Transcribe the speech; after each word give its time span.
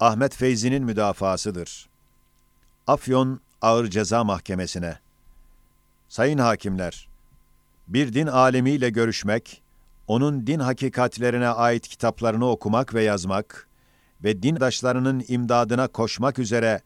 Ahmet 0.00 0.34
Feyzi'nin 0.34 0.84
müdafasıdır. 0.84 1.88
Afyon 2.86 3.40
Ağır 3.62 3.86
Ceza 3.86 4.24
Mahkemesi'ne 4.24 4.98
Sayın 6.08 6.38
hakimler, 6.38 7.08
bir 7.88 8.12
din 8.12 8.26
alemiyle 8.26 8.90
görüşmek, 8.90 9.62
onun 10.06 10.46
din 10.46 10.58
hakikatlerine 10.58 11.48
ait 11.48 11.88
kitaplarını 11.88 12.50
okumak 12.50 12.94
ve 12.94 13.02
yazmak 13.02 13.68
ve 14.24 14.42
dindaşlarının 14.42 15.24
imdadına 15.28 15.88
koşmak 15.88 16.38
üzere 16.38 16.80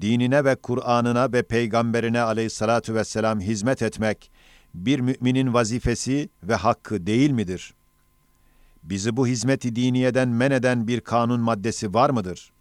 dinine 0.00 0.44
ve 0.44 0.56
Kur'an'ına 0.56 1.32
ve 1.32 1.42
peygamberine 1.42 2.20
aleyhissalatu 2.20 2.94
vesselam 2.94 3.40
hizmet 3.40 3.82
etmek 3.82 4.30
bir 4.74 5.00
müminin 5.00 5.54
vazifesi 5.54 6.28
ve 6.42 6.54
hakkı 6.54 7.06
değil 7.06 7.30
midir? 7.30 7.74
Bizi 8.82 9.16
bu 9.16 9.26
hizmeti 9.26 9.76
diniyeden 9.76 10.28
men 10.28 10.50
eden 10.50 10.88
bir 10.88 11.00
kanun 11.00 11.40
maddesi 11.40 11.94
var 11.94 12.10
mıdır? 12.10 12.52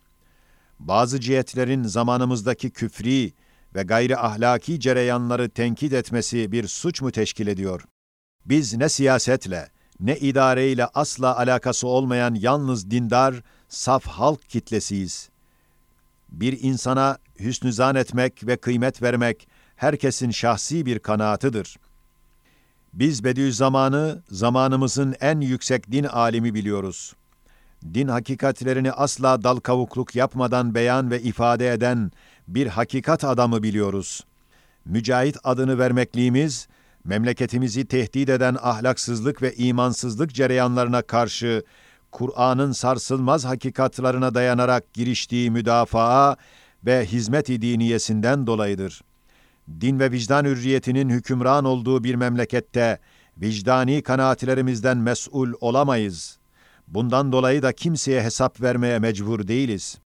Bazı 0.80 1.20
cihetlerin 1.20 1.84
zamanımızdaki 1.84 2.70
küfri 2.70 3.34
ve 3.76 3.84
gayri 3.84 4.18
ahlaki 4.18 4.80
cereyanları 4.80 5.50
tenkit 5.50 5.94
etmesi 5.94 6.52
bir 6.52 6.68
suç 6.68 7.02
mu 7.02 7.12
teşkil 7.12 7.48
ediyor? 7.48 7.86
Biz 8.46 8.74
ne 8.74 8.90
siyasetle, 8.90 9.70
ne 10.00 10.18
idareyle 10.18 10.86
asla 10.86 11.38
alakası 11.38 11.88
olmayan 11.88 12.36
yalnız 12.36 12.92
dindar, 12.92 13.36
saf 13.70 14.08
halk 14.08 14.50
kitlesiyiz. 14.50 15.30
Bir 16.30 16.62
insana 16.62 17.18
hüsnü 17.40 17.74
zan 17.74 17.96
etmek 17.96 18.48
ve 18.48 18.58
kıymet 18.58 19.02
vermek 19.02 19.48
herkesin 19.76 20.32
şahsi 20.32 20.86
bir 20.86 21.00
kanaatıdır. 21.00 21.78
Biz 22.94 23.24
Bediüzzaman'ı 23.24 24.22
zamanımızın 24.32 25.16
en 25.22 25.42
yüksek 25.42 25.92
din 25.92 26.04
alimi 26.04 26.54
biliyoruz. 26.54 27.14
Din 27.94 28.08
hakikatlerini 28.08 28.92
asla 28.92 29.44
dal 29.44 29.58
kavukluk 29.58 30.16
yapmadan 30.16 30.76
beyan 30.76 31.12
ve 31.12 31.22
ifade 31.22 31.74
eden 31.74 32.12
bir 32.48 32.68
hakikat 32.68 33.24
adamı 33.24 33.64
biliyoruz. 33.64 34.26
Mücahit 34.86 35.38
adını 35.44 35.80
vermekliğimiz, 35.80 36.68
memleketimizi 37.04 37.86
tehdit 37.86 38.30
eden 38.30 38.58
ahlaksızlık 38.62 39.42
ve 39.42 39.56
imansızlık 39.56 40.34
cereyanlarına 40.34 41.02
karşı 41.02 41.64
Kur'an'ın 42.12 42.72
sarsılmaz 42.72 43.46
hakikatlarına 43.46 44.36
dayanarak 44.36 44.94
giriştiği 44.94 45.52
müdafaa 45.52 46.36
ve 46.86 47.06
hizmet-i 47.06 47.62
diniyesinden 47.62 48.48
dolayıdır. 48.48 49.02
Din 49.82 50.00
ve 50.00 50.12
vicdan 50.12 50.46
hürriyetinin 50.46 51.10
hükümran 51.10 51.66
olduğu 51.66 52.04
bir 52.04 52.16
memlekette 52.16 53.00
vicdani 53.38 54.02
kanaatlerimizden 54.02 54.98
mesul 54.98 55.54
olamayız. 55.62 56.40
Bundan 56.88 57.32
dolayı 57.32 57.62
da 57.62 57.74
kimseye 57.74 58.24
hesap 58.24 58.62
vermeye 58.62 59.00
mecbur 59.00 59.48
değiliz. 59.48 60.00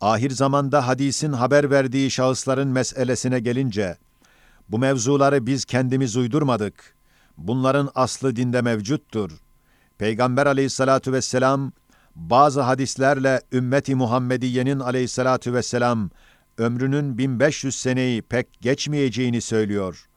Ahir 0.00 0.30
zamanda 0.30 0.86
hadisin 0.86 1.32
haber 1.32 1.70
verdiği 1.70 2.10
şahısların 2.10 2.68
meselesine 2.68 3.40
gelince, 3.40 3.96
bu 4.68 4.78
mevzuları 4.78 5.46
biz 5.46 5.64
kendimiz 5.64 6.16
uydurmadık. 6.16 6.94
Bunların 7.38 7.90
aslı 7.94 8.36
dinde 8.36 8.62
mevcuttur. 8.62 9.30
Peygamber 9.98 10.46
aleyhissalatu 10.46 11.12
vesselam, 11.12 11.72
bazı 12.16 12.60
hadislerle 12.60 13.40
ümmeti 13.52 13.94
Muhammediye'nin 13.94 14.80
aleyhissalatu 14.80 15.52
vesselam, 15.54 16.10
ömrünün 16.58 17.18
1500 17.18 17.74
seneyi 17.74 18.22
pek 18.22 18.60
geçmeyeceğini 18.60 19.40
söylüyor. 19.40 20.08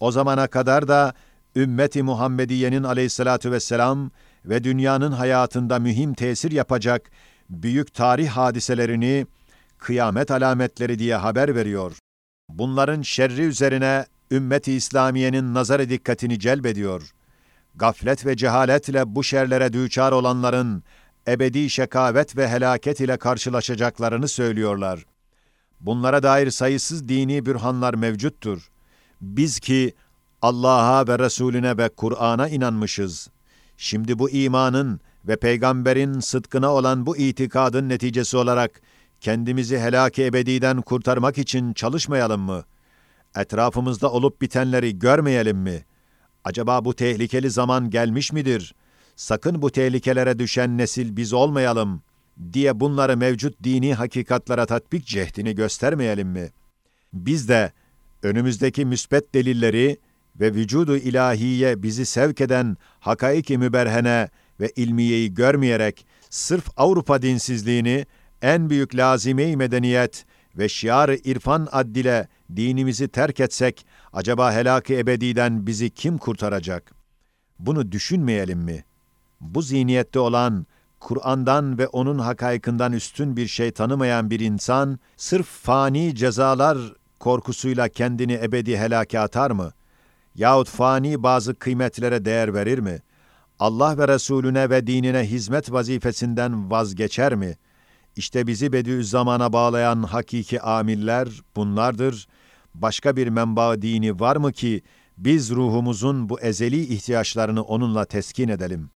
O 0.00 0.10
zamana 0.10 0.46
kadar 0.46 0.88
da 0.88 1.14
ümmeti 1.56 2.02
Muhammediye'nin 2.02 2.82
aleyhissalatu 2.82 3.52
vesselam 3.52 4.10
ve 4.44 4.64
dünyanın 4.64 5.12
hayatında 5.12 5.78
mühim 5.78 6.14
tesir 6.14 6.52
yapacak 6.52 7.10
büyük 7.50 7.94
tarih 7.94 8.28
hadiselerini 8.28 9.26
kıyamet 9.78 10.30
alametleri 10.30 10.98
diye 10.98 11.14
haber 11.14 11.54
veriyor. 11.54 11.96
Bunların 12.48 13.02
şerri 13.02 13.42
üzerine 13.42 14.06
ümmeti 14.30 14.72
İslamiye'nin 14.72 15.54
nazarı 15.54 15.90
dikkatini 15.90 16.38
celbediyor. 16.38 17.10
Gaflet 17.74 18.26
ve 18.26 18.36
cehaletle 18.36 19.14
bu 19.14 19.24
şerlere 19.24 19.72
düçar 19.72 20.12
olanların 20.12 20.82
ebedi 21.28 21.70
şekavet 21.70 22.36
ve 22.36 22.48
helaket 22.48 23.00
ile 23.00 23.16
karşılaşacaklarını 23.16 24.28
söylüyorlar. 24.28 25.04
Bunlara 25.80 26.22
dair 26.22 26.50
sayısız 26.50 27.08
dini 27.08 27.46
bürhanlar 27.46 27.94
mevcuttur. 27.94 28.70
Biz 29.20 29.60
ki 29.60 29.94
Allah'a 30.42 31.08
ve 31.08 31.18
Resulüne 31.18 31.78
ve 31.78 31.88
Kur'an'a 31.88 32.48
inanmışız. 32.48 33.28
Şimdi 33.76 34.18
bu 34.18 34.30
imanın 34.30 35.00
ve 35.24 35.36
peygamberin 35.36 36.20
sıdkına 36.20 36.72
olan 36.72 37.06
bu 37.06 37.16
itikadın 37.16 37.88
neticesi 37.88 38.36
olarak 38.36 38.80
kendimizi 39.20 39.78
helak-ı 39.78 40.22
ebediden 40.22 40.82
kurtarmak 40.82 41.38
için 41.38 41.72
çalışmayalım 41.72 42.40
mı? 42.40 42.64
Etrafımızda 43.36 44.12
olup 44.12 44.40
bitenleri 44.42 44.98
görmeyelim 44.98 45.58
mi? 45.58 45.84
Acaba 46.44 46.84
bu 46.84 46.94
tehlikeli 46.94 47.50
zaman 47.50 47.90
gelmiş 47.90 48.32
midir? 48.32 48.74
Sakın 49.16 49.62
bu 49.62 49.70
tehlikelere 49.70 50.38
düşen 50.38 50.78
nesil 50.78 51.16
biz 51.16 51.32
olmayalım 51.32 52.02
diye 52.52 52.80
bunları 52.80 53.16
mevcut 53.16 53.62
dini 53.64 53.94
hakikatlara 53.94 54.66
tatbik 54.66 55.06
cehdini 55.06 55.54
göstermeyelim 55.54 56.28
mi? 56.28 56.50
Biz 57.12 57.48
de 57.48 57.72
önümüzdeki 58.22 58.84
müsbet 58.84 59.34
delilleri 59.34 59.98
ve 60.40 60.54
vücudu 60.54 60.96
ilahiye 60.96 61.82
bizi 61.82 62.06
sevk 62.06 62.40
eden 62.40 62.76
hakaiki 63.00 63.58
müberhene 63.58 64.28
ve 64.60 64.72
ilmiyeyi 64.76 65.34
görmeyerek 65.34 66.06
sırf 66.30 66.68
Avrupa 66.76 67.22
dinsizliğini 67.22 68.06
en 68.42 68.70
büyük 68.70 68.96
lazime-i 68.96 69.56
medeniyet 69.56 70.24
ve 70.58 70.68
şiar-ı 70.68 71.16
irfan 71.24 71.68
addile 71.72 72.28
dinimizi 72.56 73.08
terk 73.08 73.40
etsek, 73.40 73.86
acaba 74.12 74.52
helak-ı 74.52 74.94
ebediden 74.94 75.66
bizi 75.66 75.90
kim 75.90 76.18
kurtaracak? 76.18 76.92
Bunu 77.58 77.92
düşünmeyelim 77.92 78.58
mi? 78.58 78.84
Bu 79.40 79.62
zihniyette 79.62 80.18
olan, 80.18 80.66
Kur'an'dan 81.00 81.78
ve 81.78 81.88
onun 81.88 82.18
hakaykından 82.18 82.92
üstün 82.92 83.36
bir 83.36 83.46
şey 83.46 83.70
tanımayan 83.70 84.30
bir 84.30 84.40
insan, 84.40 84.98
sırf 85.16 85.46
fani 85.46 86.14
cezalar 86.14 86.78
korkusuyla 87.20 87.88
kendini 87.88 88.32
ebedi 88.32 88.78
helake 88.78 89.20
atar 89.20 89.50
mı? 89.50 89.72
Yahut 90.34 90.68
fani 90.68 91.22
bazı 91.22 91.54
kıymetlere 91.54 92.24
değer 92.24 92.54
verir 92.54 92.78
mi? 92.78 92.98
Allah 93.58 93.98
ve 93.98 94.08
Resulüne 94.08 94.70
ve 94.70 94.86
dinine 94.86 95.22
hizmet 95.22 95.72
vazifesinden 95.72 96.70
vazgeçer 96.70 97.34
mi? 97.34 97.56
İşte 98.16 98.46
bizi 98.46 98.72
Bediüzzaman'a 98.72 99.52
bağlayan 99.52 100.02
hakiki 100.02 100.60
amiller 100.60 101.28
bunlardır. 101.56 102.28
Başka 102.74 103.16
bir 103.16 103.28
menba 103.28 103.82
dini 103.82 104.20
var 104.20 104.36
mı 104.36 104.52
ki 104.52 104.82
biz 105.18 105.50
ruhumuzun 105.50 106.28
bu 106.28 106.40
ezeli 106.40 106.80
ihtiyaçlarını 106.80 107.62
onunla 107.62 108.04
teskin 108.04 108.48
edelim? 108.48 108.90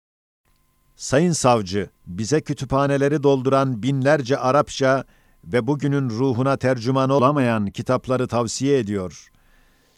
Sayın 0.99 1.33
savcı, 1.33 1.91
bize 2.07 2.41
kütüphaneleri 2.41 3.23
dolduran 3.23 3.83
binlerce 3.83 4.39
Arapça 4.39 5.05
ve 5.45 5.67
bugünün 5.67 6.11
ruhuna 6.11 6.57
tercüman 6.57 7.11
olamayan 7.11 7.67
kitapları 7.67 8.29
tavsiye 8.29 8.79
ediyor. 8.79 9.29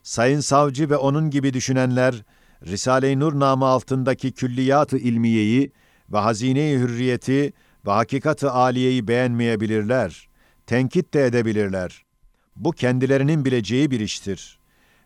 Sayın 0.02 0.40
savcı 0.40 0.90
ve 0.90 0.96
onun 0.96 1.30
gibi 1.30 1.52
düşünenler, 1.52 2.24
Risale-i 2.66 3.20
Nur 3.20 3.40
namı 3.40 3.66
altındaki 3.66 4.32
külliyat-ı 4.32 4.98
ilmiyeyi 4.98 5.72
ve 6.12 6.18
hazine-i 6.18 6.78
hürriyeti 6.78 7.52
ve 7.86 7.90
hakikat-ı 7.90 8.50
aliyeyi 8.50 9.08
beğenmeyebilirler, 9.08 10.28
tenkit 10.66 11.14
de 11.14 11.26
edebilirler. 11.26 12.04
Bu 12.56 12.72
kendilerinin 12.72 13.44
bileceği 13.44 13.90
bir 13.90 14.00
iştir. 14.00 14.58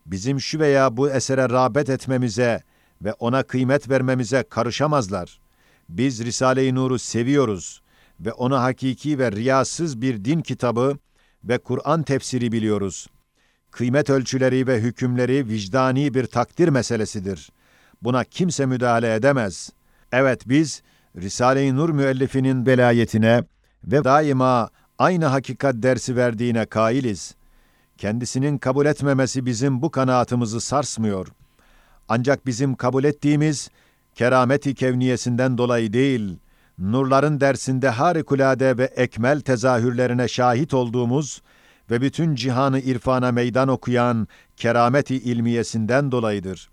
Bizim 0.06 0.40
şu 0.40 0.58
veya 0.58 0.96
bu 0.96 1.10
esere 1.10 1.50
rağbet 1.50 1.90
etmemize 1.90 2.62
ve 3.02 3.12
ona 3.12 3.42
kıymet 3.42 3.90
vermemize 3.90 4.44
karışamazlar. 4.50 5.43
Biz 5.88 6.24
Risale-i 6.24 6.74
Nur'u 6.74 6.98
seviyoruz 6.98 7.82
ve 8.20 8.32
onu 8.32 8.58
hakiki 8.58 9.18
ve 9.18 9.32
riyasız 9.32 10.00
bir 10.00 10.24
din 10.24 10.40
kitabı 10.40 10.98
ve 11.44 11.58
Kur'an 11.58 12.02
tefsiri 12.02 12.52
biliyoruz. 12.52 13.06
Kıymet 13.70 14.10
ölçüleri 14.10 14.66
ve 14.66 14.80
hükümleri 14.80 15.48
vicdani 15.48 16.14
bir 16.14 16.26
takdir 16.26 16.68
meselesidir. 16.68 17.50
Buna 18.02 18.24
kimse 18.24 18.66
müdahale 18.66 19.14
edemez. 19.14 19.70
Evet 20.12 20.48
biz 20.48 20.82
Risale-i 21.16 21.76
Nur 21.76 21.90
müellifinin 21.90 22.66
belayetine 22.66 23.44
ve 23.84 24.04
daima 24.04 24.70
aynı 24.98 25.24
hakikat 25.24 25.74
dersi 25.74 26.16
verdiğine 26.16 26.66
kailiz. 26.66 27.34
Kendisinin 27.98 28.58
kabul 28.58 28.86
etmemesi 28.86 29.46
bizim 29.46 29.82
bu 29.82 29.90
kanaatımızı 29.90 30.60
sarsmıyor. 30.60 31.28
Ancak 32.08 32.46
bizim 32.46 32.74
kabul 32.74 33.04
ettiğimiz 33.04 33.70
kerameti 34.14 34.74
kevniyesinden 34.74 35.58
dolayı 35.58 35.92
değil, 35.92 36.38
nurların 36.78 37.40
dersinde 37.40 37.88
harikulade 37.88 38.78
ve 38.78 38.84
ekmel 38.84 39.40
tezahürlerine 39.40 40.28
şahit 40.28 40.74
olduğumuz 40.74 41.42
ve 41.90 42.00
bütün 42.00 42.34
cihanı 42.34 42.80
irfana 42.80 43.32
meydan 43.32 43.68
okuyan 43.68 44.28
kerameti 44.56 45.16
ilmiyesinden 45.16 46.12
dolayıdır. 46.12 46.70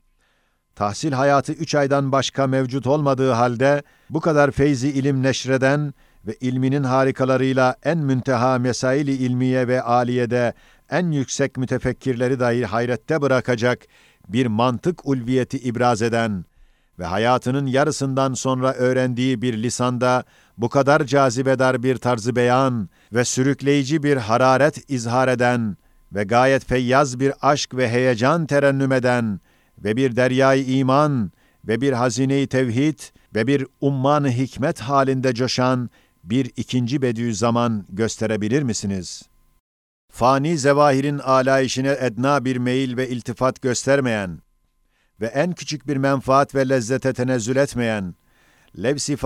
Tahsil 0.75 1.11
hayatı 1.11 1.53
üç 1.53 1.75
aydan 1.75 2.11
başka 2.11 2.47
mevcut 2.47 2.87
olmadığı 2.87 3.31
halde 3.31 3.83
bu 4.09 4.19
kadar 4.19 4.51
feyzi 4.51 4.89
ilim 4.89 5.23
neşreden 5.23 5.93
ve 6.27 6.35
ilminin 6.41 6.83
harikalarıyla 6.83 7.75
en 7.83 7.97
münteha 7.97 8.59
mesaili 8.59 9.11
ilmiye 9.11 9.67
ve 9.67 9.81
aliyede 9.81 10.53
en 10.89 11.11
yüksek 11.11 11.57
mütefekkirleri 11.57 12.39
dahi 12.39 12.65
hayrette 12.65 13.21
bırakacak 13.21 13.79
bir 14.27 14.45
mantık 14.45 15.07
ulviyeti 15.07 15.57
ibraz 15.57 16.01
eden 16.01 16.45
ve 16.99 17.05
hayatının 17.05 17.65
yarısından 17.65 18.33
sonra 18.33 18.73
öğrendiği 18.73 19.41
bir 19.41 19.63
lisanda 19.63 20.23
bu 20.57 20.69
kadar 20.69 21.03
cazibedar 21.03 21.83
bir 21.83 21.97
tarzı 21.97 22.35
beyan 22.35 22.89
ve 23.13 23.25
sürükleyici 23.25 24.03
bir 24.03 24.17
hararet 24.17 24.91
izhar 24.91 25.27
eden 25.27 25.77
ve 26.13 26.23
gayet 26.23 26.65
feyyaz 26.65 27.19
bir 27.19 27.33
aşk 27.41 27.75
ve 27.75 27.89
heyecan 27.89 28.45
terennüm 28.45 28.91
eden 28.91 29.39
ve 29.83 29.97
bir 29.97 30.15
deryayı 30.15 30.65
iman 30.65 31.31
ve 31.67 31.81
bir 31.81 31.93
hazine-i 31.93 32.47
tevhid 32.47 32.99
ve 33.35 33.47
bir 33.47 33.67
umman 33.81 34.31
hikmet 34.31 34.79
halinde 34.79 35.33
coşan 35.33 35.89
bir 36.23 36.51
ikinci 36.57 37.01
Bediüzzaman 37.01 37.85
gösterebilir 37.89 38.63
misiniz? 38.63 39.23
Fani 40.11 40.57
zevahirin 40.57 41.19
alayişine 41.19 41.97
edna 41.99 42.45
bir 42.45 42.57
meyil 42.57 42.97
ve 42.97 43.09
iltifat 43.09 43.61
göstermeyen 43.61 44.39
ve 45.21 45.25
en 45.25 45.51
küçük 45.51 45.87
bir 45.87 45.97
menfaat 45.97 46.55
ve 46.55 46.69
lezzete 46.69 47.13
tenezzül 47.13 47.55
etmeyen, 47.55 48.15
levsi 48.83 49.17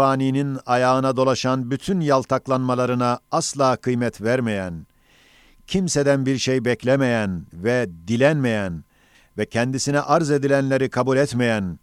ayağına 0.65 1.17
dolaşan 1.17 1.71
bütün 1.71 1.99
yaltaklanmalarına 1.99 3.19
asla 3.31 3.75
kıymet 3.75 4.21
vermeyen, 4.21 4.87
kimseden 5.67 6.25
bir 6.25 6.37
şey 6.37 6.65
beklemeyen 6.65 7.45
ve 7.53 7.89
dilenmeyen 8.07 8.83
ve 9.37 9.45
kendisine 9.45 9.99
arz 9.99 10.31
edilenleri 10.31 10.89
kabul 10.89 11.17
etmeyen, 11.17 11.79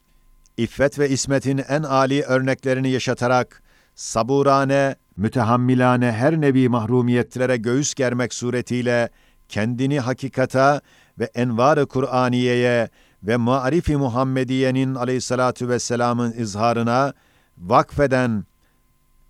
iffet 0.56 0.98
ve 0.98 1.08
ismetin 1.08 1.60
en 1.68 1.82
âli 1.82 2.22
örneklerini 2.22 2.90
yaşatarak, 2.90 3.62
saburane, 3.94 4.96
mütehammilane 5.16 6.12
her 6.12 6.40
nevi 6.40 6.68
mahrumiyetlere 6.68 7.56
göğüs 7.56 7.94
germek 7.94 8.34
suretiyle, 8.34 9.08
kendini 9.48 10.00
hakikata 10.00 10.80
ve 11.18 11.30
envar-ı 11.34 11.86
Kur'aniye'ye 11.86 12.88
ve 13.24 13.36
Marif-i 13.36 13.96
Muhammediye'nin 13.96 14.94
aleyhissalatu 14.94 15.68
vesselamın 15.68 16.32
izharına 16.32 17.12
vakfeden 17.58 18.44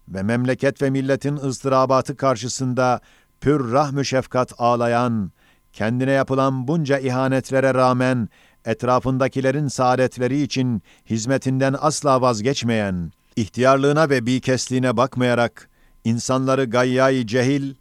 ve 0.09 0.23
memleket 0.23 0.83
ve 0.83 0.91
milletin 0.91 1.37
ızdırabatı 1.37 2.17
karşısında 2.17 3.00
pür 3.41 3.73
rahmü 3.73 4.05
şefkat 4.05 4.53
ağlayan, 4.59 5.33
kendine 5.73 6.11
yapılan 6.11 6.69
bunca 6.69 6.99
ihanetlere 6.99 7.75
rağmen 7.75 8.29
etrafındakilerin 8.65 9.69
saadetleri 9.69 10.43
için 10.43 10.83
hizmetinden 11.11 11.75
asla 11.81 12.21
vazgeçmeyen, 12.21 13.12
ihtiyarlığına 13.37 14.11
ve 14.11 14.27
bikesliğine 14.27 14.97
bakmayarak 14.97 15.69
insanları 16.05 16.65
gayyayı 16.65 17.27
cehil 17.27 17.75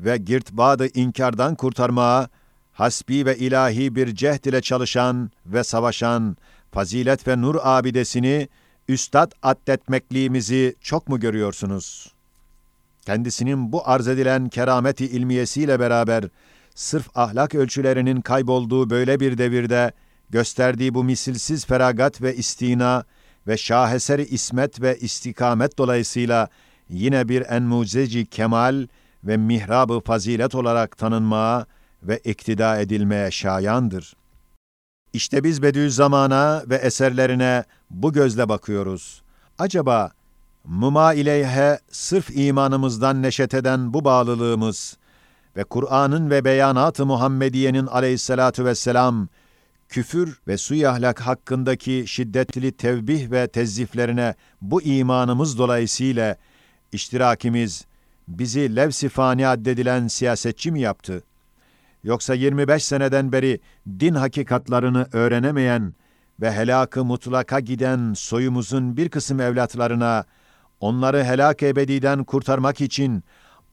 ve 0.00 0.16
girtbadı 0.16 0.88
inkardan 0.94 1.54
kurtarmaya 1.54 2.28
hasbi 2.76 3.26
ve 3.26 3.36
ilahi 3.36 3.94
bir 3.94 4.14
cehd 4.14 4.44
ile 4.44 4.60
çalışan 4.60 5.30
ve 5.46 5.64
savaşan 5.64 6.36
fazilet 6.72 7.28
ve 7.28 7.40
nur 7.40 7.56
abidesini 7.62 8.48
üstad 8.88 9.32
addetmekliğimizi 9.42 10.74
çok 10.80 11.08
mu 11.08 11.20
görüyorsunuz? 11.20 12.12
Kendisinin 13.06 13.72
bu 13.72 13.88
arz 13.88 14.08
edilen 14.08 14.48
kerameti 14.48 15.06
ilmiyesiyle 15.06 15.80
beraber 15.80 16.24
sırf 16.74 17.16
ahlak 17.16 17.54
ölçülerinin 17.54 18.20
kaybolduğu 18.20 18.90
böyle 18.90 19.20
bir 19.20 19.38
devirde 19.38 19.92
gösterdiği 20.30 20.94
bu 20.94 21.04
misilsiz 21.04 21.66
feragat 21.66 22.22
ve 22.22 22.36
istina 22.36 23.04
ve 23.46 23.56
şaheseri 23.56 24.24
ismet 24.24 24.80
ve 24.82 24.98
istikamet 24.98 25.78
dolayısıyla 25.78 26.48
yine 26.88 27.28
bir 27.28 27.42
en 27.48 27.62
mucizeci 27.62 28.26
kemal 28.26 28.86
ve 29.24 29.36
mihrabı 29.36 30.00
fazilet 30.00 30.54
olarak 30.54 30.98
tanınmaya 30.98 31.66
ve 32.02 32.18
iktida 32.18 32.80
edilmeye 32.80 33.30
şayandır. 33.30 34.16
İşte 35.12 35.44
biz 35.44 35.62
Bediüzzaman'a 35.62 36.62
ve 36.66 36.76
eserlerine 36.76 37.64
bu 37.90 38.12
gözle 38.12 38.48
bakıyoruz. 38.48 39.22
Acaba 39.58 40.10
muma 40.64 41.14
ileyhe 41.14 41.78
sırf 41.90 42.36
imanımızdan 42.36 43.22
neşet 43.22 43.54
eden 43.54 43.92
bu 43.92 44.04
bağlılığımız 44.04 44.96
ve 45.56 45.64
Kur'an'ın 45.64 46.30
ve 46.30 46.44
beyanat-ı 46.44 47.06
Muhammediye'nin 47.06 47.86
aleyhissalatu 47.86 48.64
vesselam 48.64 49.28
küfür 49.88 50.40
ve 50.48 50.58
suy 50.58 50.86
ahlak 50.86 51.20
hakkındaki 51.20 52.04
şiddetli 52.06 52.72
tevbih 52.72 53.30
ve 53.30 53.48
tezziflerine 53.48 54.34
bu 54.62 54.82
imanımız 54.82 55.58
dolayısıyla 55.58 56.36
iştirakimiz 56.92 57.84
bizi 58.28 58.76
levsi 58.76 59.08
fani 59.08 59.48
addedilen 59.48 60.08
siyasetçi 60.08 60.70
mi 60.70 60.80
yaptı? 60.80 61.22
Yoksa 62.06 62.34
25 62.34 62.84
seneden 62.84 63.32
beri 63.32 63.60
din 64.00 64.14
hakikatlarını 64.14 65.06
öğrenemeyen 65.12 65.94
ve 66.40 66.52
helakı 66.52 67.04
mutlaka 67.04 67.60
giden 67.60 68.14
soyumuzun 68.14 68.96
bir 68.96 69.08
kısım 69.08 69.40
evlatlarına 69.40 70.24
onları 70.80 71.24
helak 71.24 71.62
ebediden 71.62 72.24
kurtarmak 72.24 72.80
için 72.80 73.24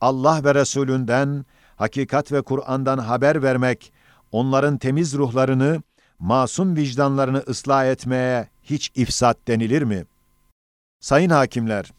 Allah 0.01 0.43
ve 0.43 0.55
Resulünden, 0.55 1.45
hakikat 1.75 2.31
ve 2.31 2.41
Kur'an'dan 2.41 2.97
haber 2.97 3.43
vermek, 3.43 3.93
onların 4.31 4.77
temiz 4.77 5.13
ruhlarını, 5.13 5.83
masum 6.19 6.75
vicdanlarını 6.75 7.43
ıslah 7.47 7.85
etmeye 7.85 8.49
hiç 8.63 8.91
ifsat 8.95 9.37
denilir 9.47 9.81
mi? 9.81 10.05
Sayın 10.99 11.29
hakimler, 11.29 11.91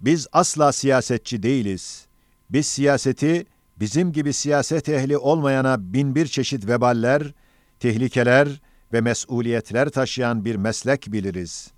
biz 0.00 0.26
asla 0.32 0.72
siyasetçi 0.72 1.42
değiliz. 1.42 2.06
Biz 2.50 2.66
siyaseti 2.66 3.46
bizim 3.80 4.12
gibi 4.12 4.32
siyaset 4.32 4.88
ehli 4.88 5.18
olmayana 5.18 5.92
bin 5.92 6.14
bir 6.14 6.26
çeşit 6.26 6.66
veballer, 6.66 7.22
tehlikeler 7.80 8.48
ve 8.92 9.00
mesuliyetler 9.00 9.88
taşıyan 9.88 10.44
bir 10.44 10.56
meslek 10.56 11.12
biliriz. 11.12 11.70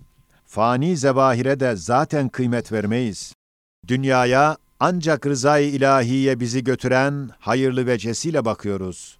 Fani 0.45 0.97
zevahire 0.97 1.59
de 1.59 1.75
zaten 1.75 2.29
kıymet 2.29 2.71
vermeyiz. 2.71 3.33
Dünyaya 3.87 4.57
ancak 4.79 5.27
rızayı 5.27 5.71
ilahiye 5.71 6.39
bizi 6.39 6.63
götüren 6.63 7.29
hayırlı 7.39 7.87
vecesiyle 7.87 8.45
bakıyoruz. 8.45 9.19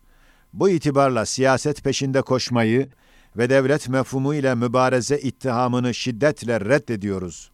Bu 0.54 0.70
itibarla 0.70 1.26
siyaset 1.26 1.84
peşinde 1.84 2.22
koşmayı 2.22 2.90
ve 3.38 3.50
devlet 3.50 3.90
mefhumu 3.90 4.34
ile 4.34 4.56
mübareze 4.56 5.20
ittihamını 5.20 5.94
şiddetle 5.94 6.62
reddediyoruz. 6.62 7.52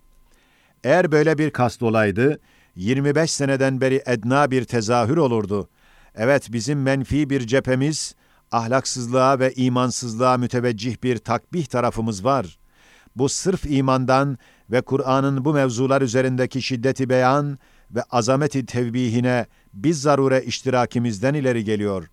Eğer 0.84 1.12
böyle 1.12 1.38
bir 1.38 1.50
kast 1.50 1.84
olaydı, 1.84 2.40
25 2.78 3.32
seneden 3.32 3.82
beri 3.82 4.04
edna 4.06 4.52
bir 4.52 4.64
tezahür 4.64 5.18
olurdu. 5.18 5.70
Evet 6.16 6.48
bizim 6.52 6.82
menfi 6.82 7.30
bir 7.30 7.48
cephemiz, 7.48 8.16
ahlaksızlığa 8.52 9.40
ve 9.40 9.54
imansızlığa 9.54 10.38
müteveccih 10.38 11.04
bir 11.04 11.18
takbih 11.18 11.66
tarafımız 11.66 12.26
var. 12.26 12.58
Bu 13.16 13.30
sırf 13.30 13.66
imandan 13.66 14.38
ve 14.72 14.82
Kur'an'ın 14.82 15.46
bu 15.46 15.54
mevzular 15.54 16.02
üzerindeki 16.02 16.62
şiddeti 16.62 17.10
beyan 17.10 17.60
ve 17.92 18.04
azameti 18.04 18.66
tevbihine 18.66 19.46
biz 19.74 20.02
zarure 20.02 20.44
iştirakimizden 20.44 21.34
ileri 21.34 21.64
geliyor. 21.64 22.10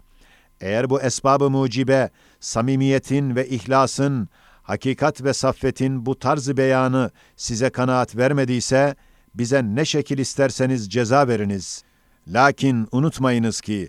Eğer 0.61 0.91
bu 0.91 1.01
esbabı 1.01 1.51
mucibe, 1.51 2.11
samimiyetin 2.41 3.37
ve 3.37 3.49
ihlasın, 3.49 4.29
hakikat 4.63 5.25
ve 5.25 5.33
saffetin 5.33 6.07
bu 6.07 6.19
tarzı 6.19 6.57
beyanı 6.57 7.11
size 7.37 7.71
kanaat 7.71 8.17
vermediyse, 8.17 8.97
bize 9.35 9.63
ne 9.65 9.85
şekil 9.85 10.19
isterseniz 10.19 10.89
ceza 10.91 11.29
veriniz. 11.29 11.83
Lakin 12.29 12.89
unutmayınız 12.93 13.61
ki, 13.61 13.89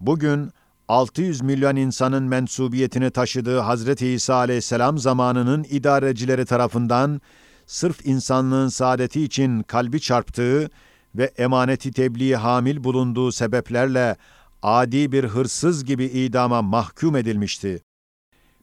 bugün 0.00 0.50
600 0.88 1.42
milyon 1.42 1.76
insanın 1.76 2.22
mensubiyetini 2.22 3.10
taşıdığı 3.10 3.58
Hazreti 3.58 4.06
İsa 4.08 4.34
aleyhisselam 4.34 4.98
zamanının 4.98 5.66
idarecileri 5.70 6.44
tarafından 6.44 7.20
sırf 7.66 8.06
insanlığın 8.06 8.68
saadeti 8.68 9.22
için 9.22 9.62
kalbi 9.62 10.00
çarptığı 10.00 10.70
ve 11.14 11.24
emaneti 11.24 11.92
tebliğ 11.92 12.36
hamil 12.36 12.84
bulunduğu 12.84 13.32
sebeplerle 13.32 14.16
adi 14.62 15.12
bir 15.12 15.24
hırsız 15.24 15.84
gibi 15.84 16.04
idama 16.04 16.62
mahkum 16.62 17.16
edilmişti. 17.16 17.82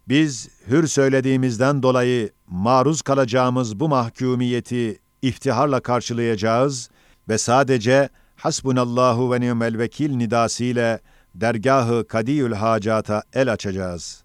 Biz 0.07 0.49
hür 0.67 0.87
söylediğimizden 0.87 1.83
dolayı 1.83 2.29
maruz 2.47 3.01
kalacağımız 3.01 3.79
bu 3.79 3.89
mahkumiyeti 3.89 4.99
iftiharla 5.23 5.79
karşılayacağız 5.79 6.89
ve 7.29 7.37
sadece 7.37 8.09
hasbunallahu 8.35 9.33
ve 9.33 9.41
ni'mel 9.41 9.77
vekil 9.77 10.15
nidasıyla 10.15 10.99
dergahı 11.35 12.07
kadiyül 12.07 12.53
hacata 12.53 13.23
el 13.33 13.51
açacağız. 13.51 14.23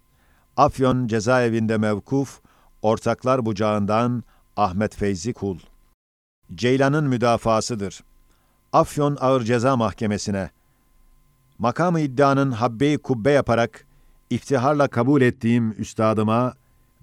Afyon 0.57 1.07
cezaevinde 1.07 1.77
mevkuf, 1.77 2.39
ortaklar 2.81 3.45
bucağından 3.45 4.23
Ahmet 4.57 4.95
Feyzi 4.95 5.33
Kul. 5.33 5.59
Ceylan'ın 6.55 7.07
müdafasıdır. 7.07 8.03
Afyon 8.73 9.17
Ağır 9.19 9.43
Ceza 9.43 9.77
Mahkemesi'ne 9.77 10.49
makamı 11.59 11.99
iddianın 11.99 12.51
habbe-i 12.51 12.97
kubbe 12.97 13.31
yaparak 13.31 13.85
iftiharla 14.29 14.87
kabul 14.87 15.21
ettiğim 15.21 15.75
üstadıma 15.81 16.53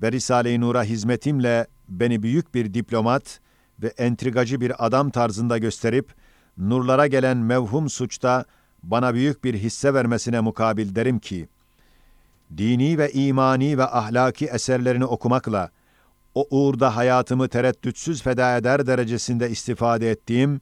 ve 0.02 0.12
Risale-i 0.12 0.60
Nur'a 0.60 0.84
hizmetimle 0.84 1.66
beni 1.88 2.22
büyük 2.22 2.54
bir 2.54 2.74
diplomat 2.74 3.40
ve 3.82 3.86
entrigacı 3.86 4.60
bir 4.60 4.86
adam 4.86 5.10
tarzında 5.10 5.58
gösterip, 5.58 6.14
nurlara 6.58 7.06
gelen 7.06 7.36
mevhum 7.36 7.90
suçta 7.90 8.44
bana 8.82 9.14
büyük 9.14 9.44
bir 9.44 9.54
hisse 9.54 9.94
vermesine 9.94 10.40
mukabil 10.40 10.94
derim 10.94 11.18
ki, 11.18 11.48
dini 12.56 12.98
ve 12.98 13.12
imani 13.12 13.78
ve 13.78 13.84
ahlaki 13.84 14.46
eserlerini 14.46 15.04
okumakla, 15.04 15.70
o 16.34 16.46
uğurda 16.50 16.96
hayatımı 16.96 17.48
tereddütsüz 17.48 18.22
feda 18.22 18.56
eder 18.56 18.86
derecesinde 18.86 19.50
istifade 19.50 20.10
ettiğim, 20.10 20.60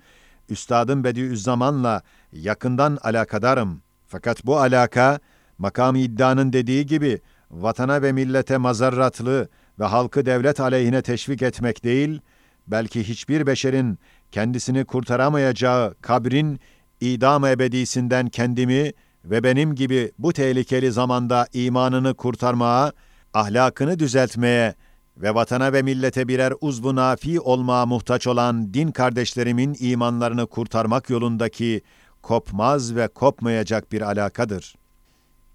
Üstadım 0.48 1.04
Bediüzzaman'la 1.04 2.02
yakından 2.32 2.98
alakadarım. 3.02 3.82
Fakat 4.06 4.46
bu 4.46 4.58
alaka, 4.58 5.18
makam 5.58 5.96
iddianın 5.96 6.52
dediği 6.52 6.86
gibi, 6.86 7.20
vatana 7.50 8.02
ve 8.02 8.12
millete 8.12 8.56
mazarratlı 8.56 9.48
ve 9.78 9.84
halkı 9.84 10.26
devlet 10.26 10.60
aleyhine 10.60 11.02
teşvik 11.02 11.42
etmek 11.42 11.84
değil, 11.84 12.20
belki 12.66 13.08
hiçbir 13.08 13.46
beşerin 13.46 13.98
kendisini 14.32 14.84
kurtaramayacağı 14.84 15.94
kabrin 16.00 16.60
idam 17.00 17.44
ebedisinden 17.44 18.28
kendimi 18.28 18.92
ve 19.24 19.42
benim 19.42 19.74
gibi 19.74 20.12
bu 20.18 20.32
tehlikeli 20.32 20.92
zamanda 20.92 21.46
imanını 21.52 22.14
kurtarmaya, 22.14 22.92
ahlakını 23.34 23.98
düzeltmeye 23.98 24.74
ve 25.16 25.34
vatana 25.34 25.72
ve 25.72 25.82
millete 25.82 26.28
birer 26.28 26.52
uzvu 26.60 26.96
nafi 26.96 27.40
olmaya 27.40 27.86
muhtaç 27.86 28.26
olan 28.26 28.74
din 28.74 28.90
kardeşlerimin 28.90 29.76
imanlarını 29.80 30.46
kurtarmak 30.46 31.10
yolundaki 31.10 31.82
kopmaz 32.22 32.94
ve 32.96 33.08
kopmayacak 33.08 33.92
bir 33.92 34.00
alakadır. 34.00 34.74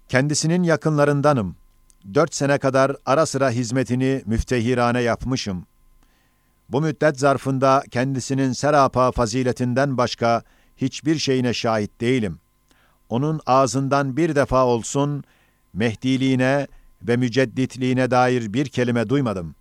Kendisinin 0.08 0.62
yakınlarındanım. 0.62 1.56
Dört 2.14 2.34
sene 2.34 2.58
kadar 2.58 2.96
ara 3.06 3.26
sıra 3.26 3.50
hizmetini 3.50 4.22
müftehirane 4.26 5.00
yapmışım. 5.02 5.66
Bu 6.72 6.80
müddet 6.80 7.18
zarfında 7.18 7.82
kendisinin 7.90 8.52
serapa 8.52 9.12
faziletinden 9.12 9.96
başka 9.96 10.42
hiçbir 10.76 11.18
şeyine 11.18 11.54
şahit 11.54 12.00
değilim. 12.00 12.38
Onun 13.08 13.40
ağzından 13.46 14.16
bir 14.16 14.34
defa 14.34 14.66
olsun 14.66 15.24
mehdiliğine 15.72 16.66
ve 17.02 17.16
mücedditliğine 17.16 18.10
dair 18.10 18.52
bir 18.52 18.66
kelime 18.66 19.08
duymadım. 19.08 19.54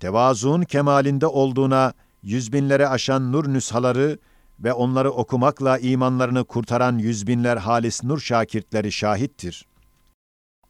Tevazuun 0.00 0.62
kemalinde 0.62 1.26
olduğuna 1.26 1.92
yüz 2.22 2.52
binlere 2.52 2.88
aşan 2.88 3.32
nur 3.32 3.52
nüshaları 3.52 4.18
ve 4.60 4.72
onları 4.72 5.10
okumakla 5.10 5.78
imanlarını 5.78 6.44
kurtaran 6.44 6.98
yüz 6.98 7.26
binler 7.26 7.56
halis 7.56 8.04
nur 8.04 8.20
şakirtleri 8.20 8.92
şahittir. 8.92 9.66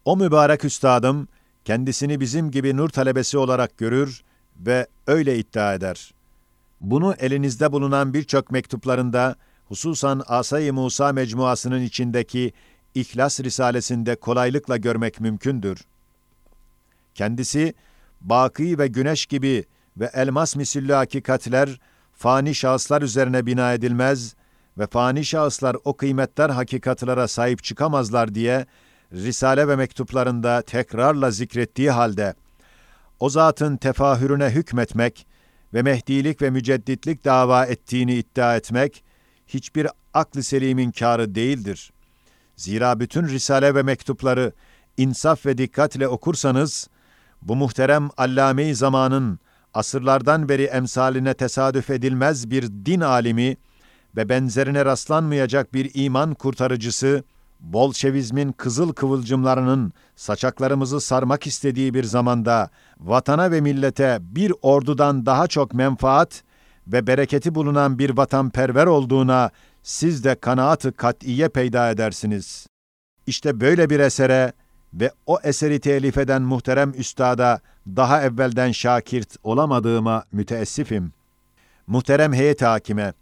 O 0.05 0.17
mübarek 0.17 0.65
üstadım, 0.65 1.29
kendisini 1.65 2.21
bizim 2.21 2.51
gibi 2.51 2.77
nur 2.77 2.89
talebesi 2.89 3.39
olarak 3.39 3.79
görür 3.79 4.23
ve 4.61 4.87
öyle 5.07 5.39
iddia 5.39 5.75
eder. 5.75 6.15
Bunu 6.81 7.15
elinizde 7.19 7.73
bulunan 7.73 8.15
birçok 8.15 8.51
mektuplarında, 8.51 9.37
hususan 9.69 10.23
Asay-ı 10.27 10.73
Musa 10.73 11.13
mecmuasının 11.13 11.83
içindeki 11.83 12.53
İhlas 12.95 13.41
Risalesinde 13.41 14.17
kolaylıkla 14.17 14.77
görmek 14.77 15.21
mümkündür. 15.21 15.85
Kendisi, 17.15 17.75
baki 18.21 18.79
ve 18.79 18.87
güneş 18.87 19.27
gibi 19.27 19.65
ve 19.97 20.11
elmas 20.15 20.57
misillü 20.57 20.93
hakikatler, 20.93 21.81
fani 22.13 22.55
şahıslar 22.55 23.03
üzerine 23.03 23.47
bina 23.47 23.73
edilmez 23.73 24.35
ve 24.79 24.87
fani 24.87 25.25
şahıslar 25.25 25.77
o 25.85 25.97
kıymetler 25.97 26.51
hakikatlara 26.51 27.29
sahip 27.29 27.65
çıkamazlar 27.65 28.35
diye, 28.35 28.67
Risale 29.13 29.69
ve 29.69 29.77
mektuplarında 29.77 30.63
tekrarla 30.63 31.31
zikrettiği 31.31 31.91
halde, 31.91 32.35
o 33.21 33.31
zatın 33.31 33.77
tefahürüne 33.77 34.51
hükmetmek 34.51 35.27
ve 35.75 35.83
mehdilik 35.83 36.43
ve 36.43 36.51
mücedditlik 36.51 37.25
dava 37.25 37.67
ettiğini 37.67 38.15
iddia 38.15 38.57
etmek, 38.57 39.05
hiçbir 39.47 39.89
aklı 40.15 40.43
selimin 40.43 40.91
kârı 40.91 41.35
değildir. 41.35 41.93
Zira 42.57 43.01
bütün 43.01 43.29
risale 43.29 43.75
ve 43.75 43.83
mektupları 43.83 44.53
insaf 44.97 45.47
ve 45.47 45.59
dikkatle 45.59 46.09
okursanız, 46.09 46.89
bu 47.43 47.57
muhterem 47.57 48.11
allame-i 48.17 48.75
zamanın 48.75 49.39
asırlardan 49.75 50.49
beri 50.49 50.63
emsaline 50.63 51.35
tesadüf 51.35 51.91
edilmez 51.91 52.51
bir 52.51 52.63
din 52.63 53.01
alimi 53.01 53.57
ve 54.17 54.29
benzerine 54.29 54.85
rastlanmayacak 54.85 55.75
bir 55.75 55.91
iman 55.95 56.35
kurtarıcısı, 56.35 57.25
Bolşevizmin 57.61 58.53
kızıl 58.53 58.93
kıvılcımlarının 58.93 59.93
saçaklarımızı 60.17 61.01
sarmak 61.01 61.47
istediği 61.47 61.95
bir 61.95 62.05
zamanda 62.05 62.71
vatana 63.01 63.51
ve 63.51 63.61
millete 63.61 64.19
bir 64.21 64.53
ordudan 64.63 65.27
daha 65.27 65.47
çok 65.47 65.75
menfaat 65.75 66.43
ve 66.87 67.07
bereketi 67.07 67.55
bulunan 67.55 67.99
bir 67.99 68.17
vatanperver 68.17 68.87
olduğuna 68.87 69.51
siz 69.83 70.25
de 70.25 70.35
kanaatı 70.35 70.93
kat'iye 70.93 71.49
peyda 71.49 71.91
edersiniz. 71.91 72.67
İşte 73.27 73.61
böyle 73.61 73.91
bir 73.91 74.01
esere 74.01 74.53
ve 74.95 75.11
o 75.27 75.39
eseri 75.43 75.81
telif 75.81 76.19
eden 76.19 76.43
muhterem 76.43 76.93
üstada 76.97 77.61
daha 77.87 78.23
evvelden 78.23 78.73
şakirt 78.73 79.37
olamadığıma 79.43 80.25
müteessifim. 80.33 81.13
Muhterem 81.87 82.33
heyet 82.33 82.63
hakime, 82.63 83.13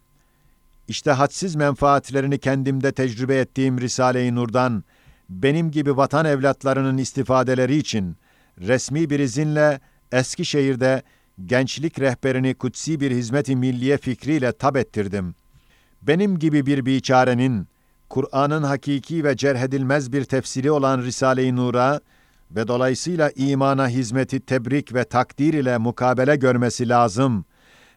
işte 0.89 1.11
hadsiz 1.11 1.57
menfaatlerini 1.57 2.39
kendimde 2.39 2.93
tecrübe 2.93 3.37
ettiğim 3.37 3.81
Risale-i 3.81 4.35
Nur'dan, 4.35 4.85
benim 5.29 5.71
gibi 5.71 5.97
vatan 5.97 6.27
evlatlarının 6.27 6.99
istifadeleri 6.99 7.77
için, 7.77 8.17
resmi 8.59 9.11
bir 9.11 9.19
izinle 9.19 9.81
Eskişehir'de 10.13 11.03
gençlik 11.45 12.01
rehberini 12.01 12.55
kutsi 12.55 13.01
bir 13.01 13.11
hizmet-i 13.11 13.57
milliye 13.57 13.99
fikriyle 13.99 14.53
tab 14.53 14.77
ettirdim. 14.77 15.35
Benim 16.03 16.39
gibi 16.39 16.67
bir 16.67 16.87
biçarenin, 16.87 17.69
Kur'an'ın 18.09 18.63
hakiki 18.63 19.25
ve 19.25 19.37
cerhedilmez 19.37 20.13
bir 20.13 20.25
tefsiri 20.25 20.71
olan 20.71 21.03
Risale-i 21.03 21.57
Nur'a 21.57 22.01
ve 22.51 22.69
dolayısıyla 22.69 23.31
imana 23.37 23.89
hizmeti 23.89 24.41
tebrik 24.41 24.95
ve 24.95 25.05
takdir 25.05 25.55
ile 25.55 25.79
mukabele 25.79 26.37
görmesi 26.37 26.89
lazım 26.89 27.45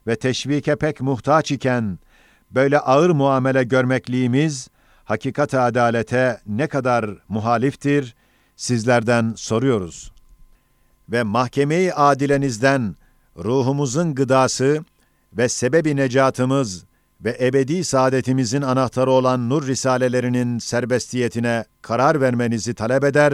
ve 0.08 0.16
teşvike 0.16 0.76
pek 0.76 1.02
muhtaç 1.02 1.52
iken, 1.52 2.00
böyle 2.52 2.80
ağır 2.80 3.10
muamele 3.10 3.64
görmekliğimiz, 3.64 4.68
hakikat 5.04 5.54
adalete 5.54 6.40
ne 6.48 6.68
kadar 6.68 7.10
muhaliftir, 7.30 8.16
sizlerden 8.56 9.34
soruyoruz. 9.38 10.12
Ve 11.10 11.24
mahkeme-i 11.24 11.94
adilenizden 11.94 12.96
ruhumuzun 13.38 14.16
gıdası 14.16 14.86
ve 15.34 15.50
sebebi 15.50 15.96
necatımız 15.96 16.86
ve 17.22 17.38
ebedi 17.42 17.84
saadetimizin 17.84 18.62
anahtarı 18.62 19.12
olan 19.12 19.50
nur 19.50 19.68
risalelerinin 19.68 20.60
serbestiyetine 20.60 21.66
karar 21.82 22.22
vermenizi 22.22 22.74
talep 22.74 23.04
eder, 23.04 23.34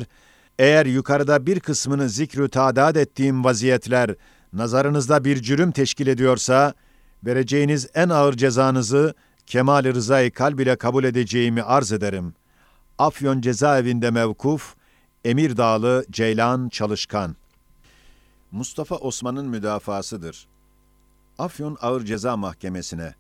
eğer 0.60 0.86
yukarıda 0.86 1.46
bir 1.46 1.60
kısmını 1.60 2.10
zikrü 2.10 2.50
tadat 2.50 2.98
ettiğim 2.98 3.44
vaziyetler 3.44 4.16
nazarınızda 4.54 5.26
bir 5.26 5.42
cürüm 5.42 5.72
teşkil 5.72 6.08
ediyorsa, 6.08 6.74
vereceğiniz 7.26 7.90
en 7.94 8.10
ağır 8.10 8.34
cezanızı 8.34 9.14
kemal-i 9.46 9.94
rızayı 9.94 10.32
kalb 10.32 10.60
ile 10.60 10.76
kabul 10.76 11.04
edeceğimi 11.04 11.64
arz 11.64 11.92
ederim. 11.92 12.34
Afyon 12.98 13.42
cezaevinde 13.42 14.12
mevkuf, 14.12 14.76
Emir 15.26 15.58
Dağlı 15.58 16.06
Ceylan 16.12 16.70
Çalışkan 16.70 17.36
Mustafa 18.52 18.96
Osman'ın 18.96 19.50
müdafasıdır. 19.50 20.48
Afyon 21.38 21.78
Ağır 21.82 22.06
Ceza 22.06 22.38
Mahkemesi'ne 22.38 23.16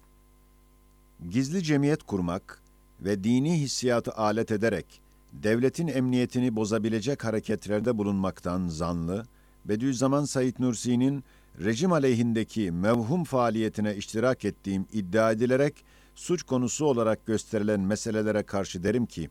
gizli 1.30 1.64
cemiyet 1.64 2.04
kurmak 2.04 2.62
ve 3.02 3.24
dini 3.24 3.60
hissiyatı 3.60 4.12
alet 4.12 4.52
ederek 4.52 5.02
devletin 5.34 5.88
emniyetini 5.88 6.56
bozabilecek 6.56 7.24
hareketlerde 7.24 7.98
bulunmaktan 7.98 8.68
zanlı, 8.68 9.26
Bediüzzaman 9.66 10.26
Said 10.26 10.56
Nursi'nin 10.60 11.24
rejim 11.60 11.92
aleyhindeki 11.92 12.72
mevhum 12.72 13.24
faaliyetine 13.24 13.96
iştirak 13.96 14.46
ettiğim 14.46 14.86
iddia 14.94 15.32
edilerek 15.32 15.74
suç 16.16 16.44
konusu 16.44 16.86
olarak 16.86 17.26
gösterilen 17.26 17.80
meselelere 17.80 18.44
karşı 18.44 18.84
derim 18.84 19.06
ki, 19.06 19.30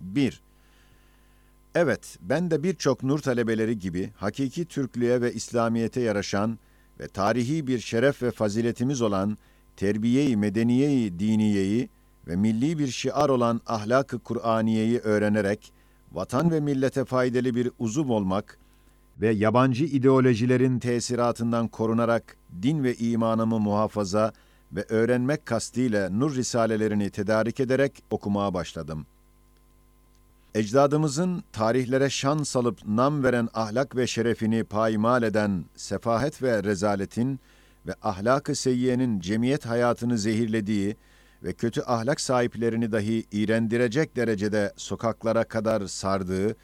1. 0.00 0.42
Evet, 1.74 2.18
ben 2.20 2.50
de 2.50 2.62
birçok 2.62 3.02
nur 3.02 3.18
talebeleri 3.18 3.78
gibi 3.78 4.10
hakiki 4.16 4.64
Türklüğe 4.64 5.20
ve 5.20 5.32
İslamiyete 5.32 6.00
yaraşan 6.00 6.58
ve 7.00 7.08
tarihi 7.08 7.66
bir 7.66 7.78
şeref 7.78 8.22
ve 8.22 8.30
faziletimiz 8.30 9.02
olan 9.02 9.38
terbiye-i 9.76 10.42
diniyeyi 11.18 11.88
ve 12.28 12.36
milli 12.36 12.78
bir 12.78 12.88
şiar 12.88 13.28
olan 13.28 13.60
ahlak-ı 13.66 14.18
Kur'aniyeyi 14.18 14.98
öğrenerek 14.98 15.72
vatan 16.12 16.50
ve 16.50 16.60
millete 16.60 17.04
faydalı 17.04 17.54
bir 17.54 17.70
uzuv 17.78 18.08
olmak 18.08 18.58
ve 19.20 19.30
yabancı 19.30 19.84
ideolojilerin 19.84 20.78
tesiratından 20.78 21.68
korunarak 21.68 22.36
din 22.62 22.84
ve 22.84 22.94
imanımı 22.94 23.58
muhafaza 23.60 24.32
ve 24.72 24.84
öğrenmek 24.88 25.46
kastıyla 25.46 26.10
nur 26.10 26.34
risalelerini 26.34 27.10
tedarik 27.10 27.60
ederek 27.60 28.02
okumaya 28.10 28.54
başladım. 28.54 29.06
Ecdadımızın 30.54 31.44
tarihlere 31.52 32.10
şan 32.10 32.42
salıp 32.42 32.86
nam 32.86 33.24
veren 33.24 33.48
ahlak 33.54 33.96
ve 33.96 34.06
şerefini 34.06 34.64
paymal 34.64 35.22
eden 35.22 35.64
sefahet 35.76 36.42
ve 36.42 36.64
rezaletin 36.64 37.40
ve 37.86 37.94
ahlak-ı 38.02 38.54
seyyiyenin 38.54 39.20
cemiyet 39.20 39.66
hayatını 39.66 40.18
zehirlediği 40.18 40.96
ve 41.42 41.52
kötü 41.52 41.82
ahlak 41.82 42.20
sahiplerini 42.20 42.92
dahi 42.92 43.24
iğrendirecek 43.32 44.16
derecede 44.16 44.72
sokaklara 44.76 45.44
kadar 45.44 45.86
sardığı 45.86 46.56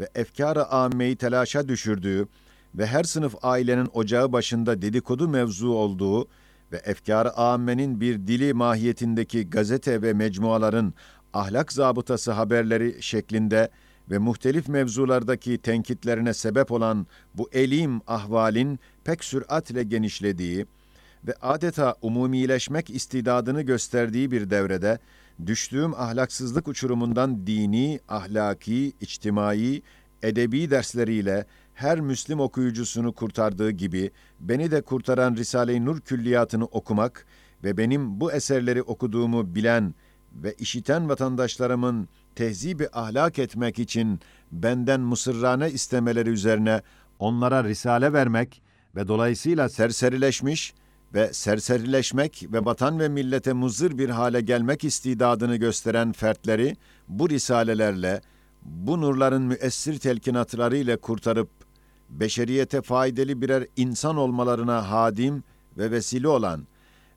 ve 0.00 0.08
efkar-ı 0.14 0.64
âmmeyi 0.64 1.16
telaşa 1.16 1.68
düşürdüğü 1.68 2.28
ve 2.74 2.86
her 2.86 3.04
sınıf 3.04 3.34
ailenin 3.42 3.88
ocağı 3.92 4.32
başında 4.32 4.82
dedikodu 4.82 5.28
mevzu 5.28 5.68
olduğu 5.68 6.28
ve 6.72 6.76
efkar-ı 6.84 7.30
âmmenin 7.30 8.00
bir 8.00 8.26
dili 8.26 8.54
mahiyetindeki 8.54 9.50
gazete 9.50 10.02
ve 10.02 10.12
mecmuaların 10.12 10.94
ahlak 11.32 11.72
zabıtası 11.72 12.32
haberleri 12.32 13.02
şeklinde 13.02 13.70
ve 14.10 14.18
muhtelif 14.18 14.68
mevzulardaki 14.68 15.58
tenkitlerine 15.58 16.34
sebep 16.34 16.72
olan 16.72 17.06
bu 17.34 17.50
elim 17.52 18.00
ahvalin 18.06 18.78
pek 19.04 19.24
süratle 19.24 19.82
genişlediği 19.82 20.66
ve 21.26 21.34
adeta 21.42 21.94
umumileşmek 22.02 22.90
istidadını 22.90 23.62
gösterdiği 23.62 24.30
bir 24.30 24.50
devrede, 24.50 24.98
düştüğüm 25.46 25.94
ahlaksızlık 25.94 26.68
uçurumundan 26.68 27.46
dini, 27.46 28.00
ahlaki, 28.08 28.92
içtimai, 29.00 29.82
edebi 30.22 30.70
dersleriyle 30.70 31.46
her 31.74 32.00
Müslim 32.00 32.40
okuyucusunu 32.40 33.12
kurtardığı 33.12 33.70
gibi 33.70 34.10
beni 34.40 34.70
de 34.70 34.82
kurtaran 34.82 35.36
Risale-i 35.36 35.84
Nur 35.84 36.00
külliyatını 36.00 36.64
okumak 36.64 37.26
ve 37.64 37.76
benim 37.76 38.20
bu 38.20 38.32
eserleri 38.32 38.82
okuduğumu 38.82 39.54
bilen 39.54 39.94
ve 40.34 40.54
işiten 40.58 41.08
vatandaşlarımın 41.08 42.08
tehzibi 42.34 42.88
ahlak 42.92 43.38
etmek 43.38 43.78
için 43.78 44.20
benden 44.52 45.00
mısırrane 45.00 45.70
istemeleri 45.70 46.30
üzerine 46.30 46.82
onlara 47.18 47.64
risale 47.64 48.12
vermek 48.12 48.62
ve 48.96 49.08
dolayısıyla 49.08 49.68
serserileşmiş 49.68 50.74
ve 51.14 51.32
serserileşmek 51.32 52.46
ve 52.52 52.64
vatan 52.64 52.98
ve 53.00 53.08
millete 53.08 53.52
muzır 53.52 53.98
bir 53.98 54.08
hale 54.08 54.40
gelmek 54.40 54.84
istidadını 54.84 55.56
gösteren 55.56 56.12
fertleri 56.12 56.76
bu 57.08 57.30
risalelerle, 57.30 58.20
bu 58.62 59.00
nurların 59.00 59.42
müessir 59.42 59.98
telkinatları 59.98 60.76
ile 60.76 60.96
kurtarıp, 60.96 61.48
beşeriyete 62.10 62.82
faydalı 62.82 63.42
birer 63.42 63.66
insan 63.76 64.16
olmalarına 64.16 64.90
hadim 64.90 65.44
ve 65.78 65.90
vesile 65.90 66.28
olan 66.28 66.66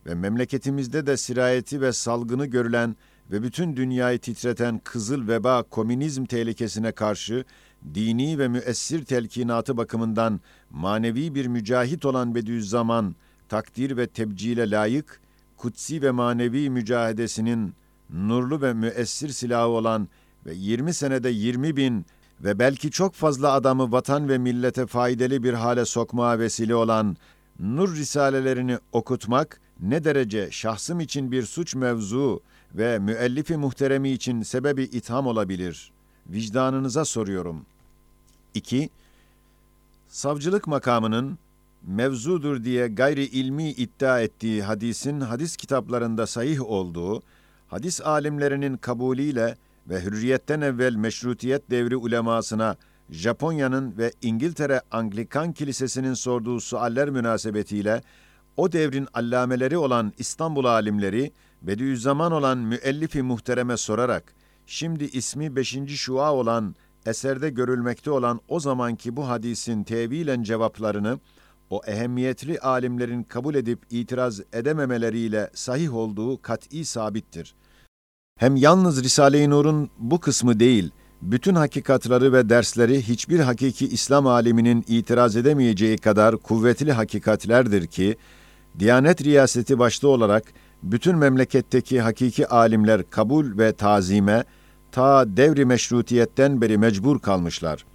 ve 0.05 0.15
memleketimizde 0.15 1.05
de 1.05 1.17
sirayeti 1.17 1.81
ve 1.81 1.93
salgını 1.93 2.45
görülen 2.45 2.95
ve 3.31 3.43
bütün 3.43 3.75
dünyayı 3.75 4.19
titreten 4.19 4.81
kızıl 4.83 5.27
veba 5.27 5.63
komünizm 5.63 6.25
tehlikesine 6.25 6.91
karşı 6.91 7.45
dini 7.93 8.39
ve 8.39 8.47
müessir 8.47 9.05
telkinatı 9.05 9.77
bakımından 9.77 10.41
manevi 10.69 11.35
bir 11.35 11.47
mücahit 11.47 12.05
olan 12.05 12.35
Bediüzzaman, 12.35 13.15
takdir 13.53 13.97
ve 13.97 14.07
tebcile 14.07 14.71
layık, 14.71 15.21
kutsi 15.57 16.01
ve 16.01 16.11
manevi 16.11 16.69
mücahedesinin 16.69 17.73
nurlu 18.09 18.61
ve 18.61 18.73
müessir 18.73 19.29
silahı 19.29 19.67
olan 19.67 20.07
ve 20.45 20.53
20 20.53 20.93
senede 20.93 21.29
20 21.29 21.77
bin 21.77 22.05
ve 22.43 22.59
belki 22.59 22.91
çok 22.91 23.13
fazla 23.13 23.51
adamı 23.51 23.91
vatan 23.91 24.29
ve 24.29 24.37
millete 24.37 24.85
faydalı 24.85 25.43
bir 25.43 25.53
hale 25.53 25.85
sokmaya 25.85 26.39
vesile 26.39 26.75
olan 26.75 27.17
nur 27.59 27.95
risalelerini 27.95 28.77
okutmak 28.91 29.61
ne 29.79 30.03
derece 30.03 30.51
şahsım 30.51 30.99
için 30.99 31.31
bir 31.31 31.43
suç 31.43 31.75
mevzu 31.75 32.41
ve 32.75 32.99
müellifi 32.99 33.57
muhteremi 33.57 34.09
için 34.09 34.41
sebebi 34.41 34.83
itham 34.83 35.27
olabilir? 35.27 35.91
Vicdanınıza 36.27 37.05
soruyorum. 37.05 37.65
2. 38.53 38.89
Savcılık 40.07 40.67
makamının 40.67 41.37
mevzudur 41.83 42.63
diye 42.63 42.87
gayri 42.87 43.23
ilmi 43.23 43.69
iddia 43.69 44.21
ettiği 44.21 44.63
hadisin 44.63 45.21
hadis 45.21 45.55
kitaplarında 45.55 46.27
sahih 46.27 46.61
olduğu, 46.61 47.21
hadis 47.67 48.01
alimlerinin 48.01 48.77
kabulüyle 48.77 49.57
ve 49.89 50.01
hürriyetten 50.01 50.61
evvel 50.61 50.95
meşrutiyet 50.95 51.71
devri 51.71 51.95
ulemasına 51.95 52.75
Japonya'nın 53.09 53.97
ve 53.97 54.11
İngiltere 54.21 54.81
Anglikan 54.91 55.53
Kilisesi'nin 55.53 56.13
sorduğu 56.13 56.59
sualler 56.59 57.09
münasebetiyle 57.09 58.01
o 58.57 58.71
devrin 58.71 59.07
allameleri 59.13 59.77
olan 59.77 60.13
İstanbul 60.17 60.65
alimleri 60.65 61.31
Bediüzzaman 61.61 62.31
olan 62.31 62.57
müellifi 62.57 63.21
muhtereme 63.21 63.77
sorarak 63.77 64.33
şimdi 64.65 65.03
ismi 65.03 65.55
5. 65.55 65.77
şua 65.87 66.33
olan 66.33 66.75
eserde 67.05 67.49
görülmekte 67.49 68.11
olan 68.11 68.39
o 68.47 68.59
zamanki 68.59 69.15
bu 69.15 69.27
hadisin 69.27 69.83
tevilen 69.83 70.43
cevaplarını 70.43 71.19
o 71.73 71.81
ehemmiyetli 71.87 72.59
alimlerin 72.59 73.23
kabul 73.23 73.55
edip 73.55 73.79
itiraz 73.89 74.41
edememeleriyle 74.53 75.49
sahih 75.53 75.95
olduğu 75.95 76.41
kat'i 76.41 76.85
sabittir. 76.85 77.55
Hem 78.39 78.55
yalnız 78.55 79.03
Risale-i 79.03 79.49
Nur'un 79.49 79.89
bu 79.97 80.19
kısmı 80.19 80.59
değil, 80.59 80.91
bütün 81.21 81.55
hakikatları 81.55 82.33
ve 82.33 82.49
dersleri 82.49 83.01
hiçbir 83.01 83.39
hakiki 83.39 83.87
İslam 83.87 84.27
aliminin 84.27 84.85
itiraz 84.87 85.35
edemeyeceği 85.35 85.97
kadar 85.97 86.37
kuvvetli 86.37 86.91
hakikatlerdir 86.91 87.87
ki, 87.87 88.15
Diyanet 88.79 89.23
riyaseti 89.23 89.79
başta 89.79 90.07
olarak 90.07 90.43
bütün 90.83 91.17
memleketteki 91.17 92.01
hakiki 92.01 92.47
alimler 92.47 93.09
kabul 93.09 93.57
ve 93.57 93.73
tazime 93.73 94.43
ta 94.91 95.37
devri 95.37 95.65
meşrutiyetten 95.65 96.61
beri 96.61 96.77
mecbur 96.77 97.19
kalmışlar. 97.19 97.85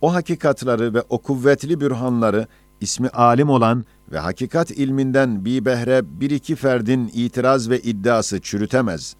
O 0.00 0.14
hakikatları 0.14 0.94
ve 0.94 1.02
o 1.08 1.18
kuvvetli 1.18 1.80
bürhanları 1.80 2.46
ismi 2.80 3.08
alim 3.08 3.50
olan 3.50 3.84
ve 4.12 4.18
hakikat 4.18 4.70
ilminden 4.70 5.44
bir 5.44 5.64
behre 5.64 6.20
bir 6.20 6.30
iki 6.30 6.56
ferdin 6.56 7.10
itiraz 7.14 7.70
ve 7.70 7.80
iddiası 7.80 8.40
çürütemez. 8.40 9.16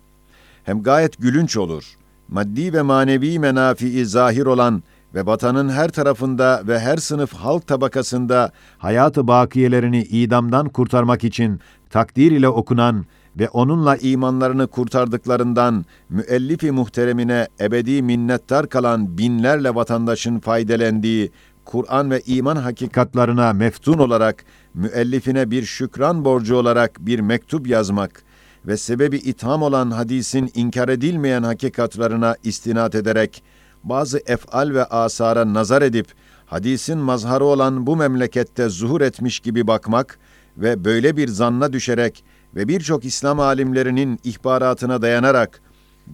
Hem 0.65 0.83
gayet 0.83 1.19
gülünç 1.19 1.57
olur. 1.57 1.85
Maddi 2.29 2.73
ve 2.73 2.83
manevi 2.83 3.39
menafii 3.39 4.07
zahir 4.07 4.47
olan 4.47 4.83
ve 5.15 5.27
vatanın 5.27 5.69
her 5.69 5.89
tarafında 5.89 6.63
ve 6.67 6.79
her 6.79 6.97
sınıf 6.97 7.35
halk 7.35 7.67
tabakasında 7.67 8.53
hayatı 8.79 9.27
bakiyelerini 9.27 10.03
idamdan 10.03 10.69
kurtarmak 10.69 11.25
için 11.25 11.61
takdir 11.91 12.33
ile 12.33 12.49
okunan 12.49 13.07
ve 13.39 13.49
onunla 13.49 13.97
imanlarını 13.97 14.67
kurtardıklarından 14.67 15.85
müellifi 16.09 16.71
muhteremine 16.73 17.49
ebedi 17.61 18.03
minnettar 18.03 18.69
kalan 18.69 19.19
binlerle 19.19 19.75
vatandaşın 19.75 20.41
faydelendiği 20.41 21.31
Kur'an 21.69 22.11
ve 22.11 22.21
iman 22.21 22.57
hakikatlarına 22.57 23.53
meftun 23.53 23.99
olarak 23.99 24.45
müellifine 24.75 25.51
bir 25.51 25.65
şükran 25.65 26.25
borcu 26.25 26.57
olarak 26.57 27.07
bir 27.07 27.21
mektup 27.21 27.67
yazmak 27.67 28.23
ve 28.67 28.77
sebebi 28.77 29.17
itham 29.17 29.63
olan 29.63 29.91
hadisin 29.91 30.51
inkar 30.55 30.89
edilmeyen 30.89 31.43
hakikatlarına 31.43 32.37
istinat 32.45 32.95
ederek 32.95 33.43
bazı 33.85 34.21
efal 34.27 34.71
ve 34.71 34.85
asara 34.85 35.55
nazar 35.55 35.83
edip 35.83 36.07
hadisin 36.47 36.99
mazharı 36.99 37.45
olan 37.45 37.87
bu 37.87 37.97
memlekette 37.97 38.69
zuhur 38.69 39.01
etmiş 39.01 39.41
gibi 39.41 39.67
bakmak 39.67 40.19
ve 40.57 40.85
böyle 40.85 41.17
bir 41.17 41.29
zanna 41.29 41.73
düşerek 41.73 42.25
ve 42.55 42.69
birçok 42.69 43.05
İslam 43.05 43.41
alimlerinin 43.41 44.21
ihbaratına 44.25 45.03
dayanarak 45.03 45.61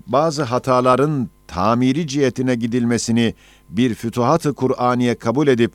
bazı 0.07 0.43
hataların 0.43 1.29
tamiri 1.47 2.07
cihetine 2.07 2.55
gidilmesini 2.55 3.35
bir 3.69 3.95
fütuhat-ı 3.95 4.55
Kur'aniye 4.55 5.15
kabul 5.15 5.49
edip 5.49 5.73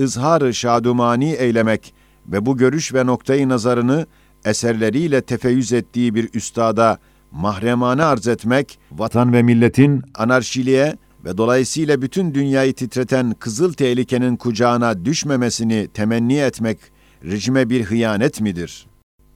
ızhar-ı 0.00 0.54
şadumani 0.54 1.32
eylemek 1.32 1.94
ve 2.26 2.46
bu 2.46 2.56
görüş 2.56 2.94
ve 2.94 3.06
noktayı 3.06 3.48
nazarını 3.48 4.06
eserleriyle 4.44 5.20
tefeyyüz 5.20 5.72
ettiği 5.72 6.14
bir 6.14 6.28
üstada 6.34 6.98
mahremane 7.30 8.02
arz 8.02 8.28
etmek, 8.28 8.78
vatan 8.92 9.32
ve 9.32 9.42
milletin 9.42 10.02
anarşiliğe 10.14 10.96
ve 11.24 11.36
dolayısıyla 11.36 12.02
bütün 12.02 12.34
dünyayı 12.34 12.74
titreten 12.74 13.34
kızıl 13.38 13.72
tehlikenin 13.72 14.36
kucağına 14.36 15.04
düşmemesini 15.04 15.88
temenni 15.94 16.38
etmek 16.38 16.78
rejime 17.24 17.70
bir 17.70 17.84
hıyanet 17.84 18.40
midir? 18.40 18.86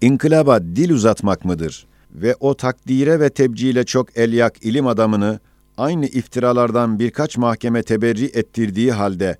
İnkılaba 0.00 0.62
dil 0.62 0.90
uzatmak 0.90 1.44
mıdır? 1.44 1.86
Ve 2.10 2.36
o 2.40 2.54
takdire 2.54 3.20
ve 3.20 3.30
tebcile 3.30 3.84
çok 3.84 4.16
elyak 4.16 4.64
ilim 4.64 4.86
adamını 4.86 5.40
aynı 5.80 6.06
iftiralardan 6.06 6.98
birkaç 6.98 7.36
mahkeme 7.36 7.82
teberri 7.82 8.24
ettirdiği 8.24 8.92
halde 8.92 9.36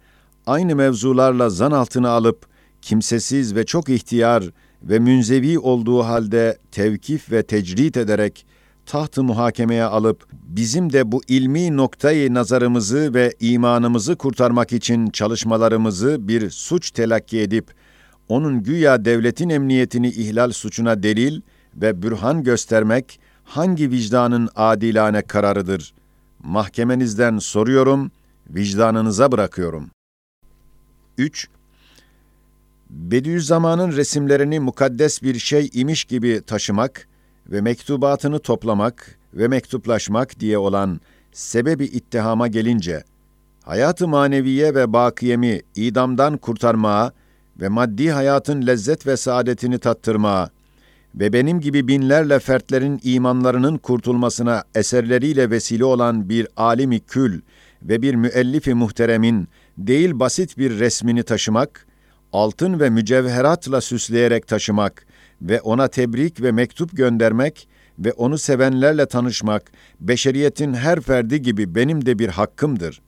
aynı 0.47 0.77
mevzularla 0.77 1.51
zan 1.51 1.71
altına 1.71 2.11
alıp 2.11 2.47
kimsesiz 2.83 3.55
ve 3.55 3.65
çok 3.67 3.89
ihtiyar 3.89 4.45
ve 4.83 4.99
münzevi 4.99 5.59
olduğu 5.59 6.03
halde 6.03 6.59
tevkif 6.73 7.33
ve 7.33 7.43
tecrit 7.43 7.97
ederek 7.97 8.47
taht-ı 8.87 9.23
muhakemeye 9.23 9.85
alıp 9.85 10.27
bizim 10.33 10.93
de 10.93 11.13
bu 11.13 11.23
ilmi 11.29 11.77
noktayı 11.77 12.35
nazarımızı 12.35 13.15
ve 13.15 13.35
imanımızı 13.41 14.17
kurtarmak 14.17 14.73
için 14.73 15.11
çalışmalarımızı 15.11 16.29
bir 16.29 16.51
suç 16.51 16.91
telakki 16.91 17.41
edip 17.41 17.71
onun 18.29 18.63
güya 18.63 19.05
devletin 19.05 19.49
emniyetini 19.49 20.09
ihlal 20.09 20.53
suçuna 20.53 21.03
delil 21.03 21.41
ve 21.75 22.03
bürhan 22.03 22.43
göstermek 22.43 23.21
hangi 23.45 23.91
vicdanın 23.91 24.49
adilane 24.55 25.23
kararıdır? 25.23 26.00
Mahkemenizden 26.43 27.39
soruyorum, 27.39 28.11
vicdanınıza 28.51 29.33
bırakıyorum. 29.33 29.91
3. 31.19 31.49
Bediüzzaman'ın 32.91 33.93
resimlerini 33.93 34.61
mukaddes 34.61 35.23
bir 35.23 35.39
şey 35.39 35.71
imiş 35.73 36.05
gibi 36.05 36.43
taşımak 36.47 37.09
ve 37.47 37.61
mektubatını 37.61 38.39
toplamak 38.39 39.19
ve 39.35 39.49
mektuplaşmak 39.49 40.41
diye 40.41 40.59
olan 40.59 41.01
sebebi 41.33 41.85
ittihama 41.85 42.49
gelince, 42.49 43.05
hayatı 43.65 44.09
maneviye 44.09 44.75
ve 44.75 44.93
bakiyemi 44.93 45.61
idamdan 45.75 46.37
kurtarmaya 46.37 47.13
ve 47.61 47.69
maddi 47.69 48.11
hayatın 48.11 48.67
lezzet 48.67 49.07
ve 49.07 49.17
saadetini 49.17 49.79
tattırmaya 49.79 50.51
ve 51.15 51.33
benim 51.33 51.61
gibi 51.61 51.89
binlerle 51.89 52.39
fertlerin 52.39 53.01
imanlarının 53.05 53.79
kurtulmasına 53.79 54.65
eserleriyle 54.75 55.51
vesile 55.51 55.85
olan 55.85 56.29
bir 56.29 56.49
alimi 56.57 57.01
kül 57.01 57.41
ve 57.83 58.03
bir 58.03 58.15
müellifi 58.15 58.75
muhteremin 58.75 59.49
değil 59.79 60.19
basit 60.21 60.59
bir 60.59 60.79
resmini 60.79 61.23
taşımak, 61.23 61.87
altın 62.33 62.81
ve 62.81 62.91
mücevheratla 62.91 63.81
süsleyerek 63.81 64.47
taşımak 64.47 65.07
ve 65.43 65.61
ona 65.61 65.89
tebrik 65.89 66.43
ve 66.43 66.53
mektup 66.53 66.97
göndermek 66.97 67.69
ve 67.99 68.13
onu 68.13 68.39
sevenlerle 68.39 69.07
tanışmak, 69.07 69.73
beşeriyetin 70.01 70.75
her 70.75 71.01
ferdi 71.01 71.43
gibi 71.43 71.75
benim 71.75 72.07
de 72.07 72.19
bir 72.19 72.29
hakkımdır. 72.29 73.01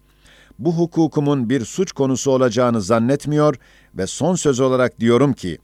Bu 0.58 0.78
hukukumun 0.78 1.50
bir 1.50 1.64
suç 1.64 1.92
konusu 1.92 2.30
olacağını 2.30 2.82
zannetmiyor 2.82 3.54
ve 3.94 4.06
son 4.06 4.34
söz 4.34 4.60
olarak 4.60 5.00
diyorum 5.00 5.32
ki, 5.32 5.58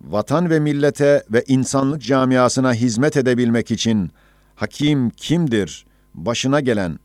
vatan 0.00 0.50
ve 0.50 0.60
millete 0.60 1.24
ve 1.32 1.44
insanlık 1.48 2.02
camiasına 2.02 2.74
hizmet 2.74 3.16
edebilmek 3.16 3.70
için 3.70 4.10
hakim 4.54 5.10
kimdir? 5.10 5.86
Başına 6.14 6.60
gelen, 6.60 6.98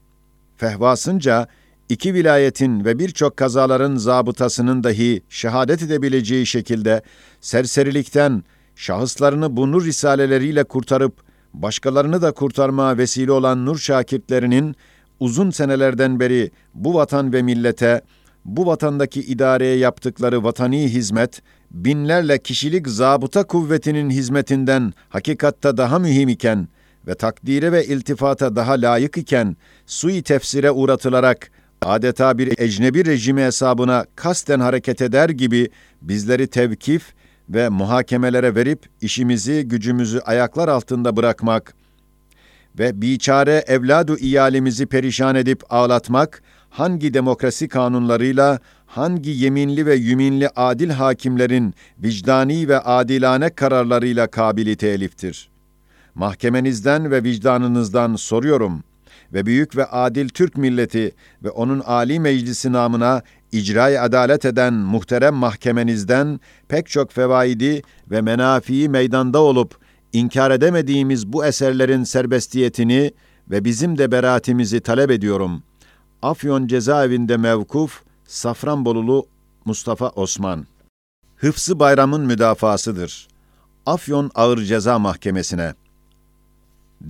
fehvasınca 0.58 1.48
iki 1.90 2.14
vilayetin 2.14 2.86
ve 2.86 3.00
birçok 3.00 3.38
kazaların 3.38 3.96
zabıtasının 3.96 4.84
dahi 4.84 5.22
şehadet 5.30 5.84
edebileceği 5.84 6.46
şekilde 6.46 7.02
serserilikten 7.42 8.44
şahıslarını 8.76 9.58
bu 9.58 9.72
nur 9.72 9.86
risaleleriyle 9.86 10.64
kurtarıp 10.64 11.14
başkalarını 11.54 12.22
da 12.22 12.32
kurtarmaya 12.32 12.98
vesile 12.98 13.32
olan 13.32 13.66
nur 13.66 13.78
şakirtlerinin 13.78 14.76
uzun 15.20 15.50
senelerden 15.50 16.20
beri 16.20 16.52
bu 16.74 16.94
vatan 16.94 17.34
ve 17.34 17.42
millete, 17.42 18.02
bu 18.46 18.66
vatandaki 18.66 19.22
idareye 19.22 19.76
yaptıkları 19.76 20.44
vatani 20.44 20.88
hizmet, 20.88 21.42
binlerle 21.72 22.38
kişilik 22.38 22.88
zabıta 22.88 23.44
kuvvetinin 23.44 24.10
hizmetinden 24.10 24.94
hakikatta 25.10 25.78
daha 25.78 26.00
mühim 26.00 26.30
iken 26.30 26.68
ve 27.08 27.16
takdire 27.16 27.72
ve 27.72 27.86
iltifata 27.86 28.56
daha 28.56 28.74
layık 28.74 29.18
iken, 29.18 29.56
sui 29.86 30.22
tefsire 30.22 30.72
uğratılarak, 30.72 31.52
adeta 31.82 32.38
bir 32.38 32.60
ecnebi 32.60 33.06
rejimi 33.06 33.42
hesabına 33.42 34.06
kasten 34.16 34.60
hareket 34.60 35.02
eder 35.02 35.30
gibi 35.30 35.70
bizleri 36.02 36.48
tevkif 36.48 37.14
ve 37.50 37.70
muhakemelere 37.70 38.56
verip 38.56 38.90
işimizi, 39.02 39.64
gücümüzü 39.64 40.20
ayaklar 40.20 40.68
altında 40.68 41.18
bırakmak 41.18 41.74
ve 42.80 43.02
biçare 43.02 43.64
evladu 43.68 44.18
iyalimizi 44.18 44.86
perişan 44.86 45.36
edip 45.36 45.64
ağlatmak, 45.70 46.44
hangi 46.70 47.14
demokrasi 47.14 47.68
kanunlarıyla, 47.68 48.60
hangi 48.86 49.30
yeminli 49.30 49.86
ve 49.86 49.96
yüminli 49.96 50.50
adil 50.56 50.90
hakimlerin 50.90 51.74
vicdani 52.00 52.68
ve 52.68 52.80
adilane 52.80 53.50
kararlarıyla 53.50 54.28
kabili 54.28 54.76
teliftir. 54.76 55.50
Mahkemenizden 56.16 57.12
ve 57.12 57.24
vicdanınızdan 57.24 58.16
soruyorum 58.16 58.84
ve 59.34 59.46
büyük 59.46 59.76
ve 59.76 59.86
adil 59.86 60.30
Türk 60.30 60.58
milleti 60.58 61.12
ve 61.44 61.50
onun 61.50 61.80
âli 61.80 62.20
meclisi 62.20 62.72
namına 62.72 63.22
icra 63.52 64.02
adalet 64.02 64.46
eden 64.46 64.74
muhterem 64.74 65.34
mahkemenizden 65.34 66.40
pek 66.68 66.88
çok 66.88 67.12
fevaidi 67.12 67.82
ve 68.12 68.22
menafii 68.22 68.90
meydanda 68.90 69.40
olup 69.40 69.76
inkar 70.14 70.52
edemediğimiz 70.52 71.28
bu 71.28 71.46
eserlerin 71.46 72.04
serbestiyetini 72.04 73.12
ve 73.50 73.66
bizim 73.66 73.98
de 73.98 74.12
beraatimizi 74.12 74.80
talep 74.80 75.12
ediyorum. 75.12 75.64
Afyon 76.22 76.68
cezaevinde 76.68 77.38
mevkuf 77.38 78.02
Safranbolulu 78.28 79.26
Mustafa 79.66 80.10
Osman. 80.10 80.66
Hıfzı 81.36 81.80
bayramın 81.80 82.22
müdafasıdır. 82.22 83.28
Afyon 83.86 84.32
Ağır 84.36 84.58
Ceza 84.58 85.00
Mahkemesi'ne. 85.00 85.74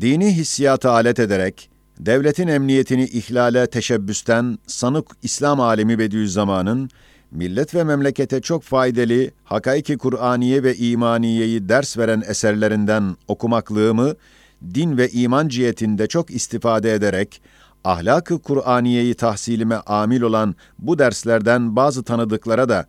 Dini 0.01 0.35
hissiyatı 0.35 0.91
alet 0.91 1.19
ederek, 1.19 1.69
devletin 1.99 2.47
emniyetini 2.47 3.03
ihlale 3.03 3.67
teşebbüsten 3.67 4.57
sanık 4.67 5.07
İslam 5.23 5.59
alemi 5.59 5.99
Bediüzzaman'ın, 5.99 6.89
millet 7.31 7.75
ve 7.75 7.83
memlekete 7.83 8.41
çok 8.41 8.63
faydalı 8.63 9.31
hakaiki 9.43 9.97
Kur'aniye 9.97 10.63
ve 10.63 10.75
imaniyeyi 10.75 11.69
ders 11.69 11.97
veren 11.97 12.23
eserlerinden 12.27 13.15
okumaklığımı, 13.27 14.13
din 14.73 14.97
ve 14.97 15.09
iman 15.09 15.47
cihetinde 15.47 16.07
çok 16.07 16.31
istifade 16.31 16.93
ederek, 16.93 17.41
ahlak-ı 17.83 18.39
Kur'aniyeyi 18.39 19.13
tahsilime 19.13 19.75
amil 19.75 20.21
olan 20.21 20.55
bu 20.79 20.99
derslerden 20.99 21.75
bazı 21.75 22.03
tanıdıklara 22.03 22.69
da, 22.69 22.85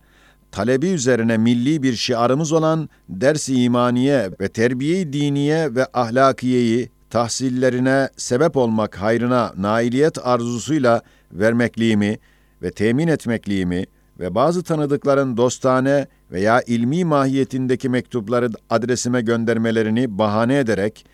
talebi 0.51 0.87
üzerine 0.87 1.37
milli 1.37 1.83
bir 1.83 1.93
şiarımız 1.93 2.51
olan 2.51 2.89
ders-i 3.09 3.63
imaniye 3.63 4.31
ve 4.41 4.47
terbiye 4.47 5.13
diniye 5.13 5.75
ve 5.75 5.87
ahlakiyeyi 5.93 6.89
tahsillerine 7.09 8.09
sebep 8.17 8.57
olmak 8.57 9.01
hayrına 9.01 9.53
nailiyet 9.57 10.25
arzusuyla 10.27 11.01
vermekliğimi 11.31 12.17
ve 12.61 12.71
temin 12.71 13.07
etmekliğimi 13.07 13.85
ve 14.19 14.35
bazı 14.35 14.63
tanıdıkların 14.63 15.37
dostane 15.37 16.07
veya 16.31 16.61
ilmi 16.61 17.05
mahiyetindeki 17.05 17.89
mektupları 17.89 18.49
adresime 18.69 19.21
göndermelerini 19.21 20.17
bahane 20.17 20.59
ederek 20.59 21.05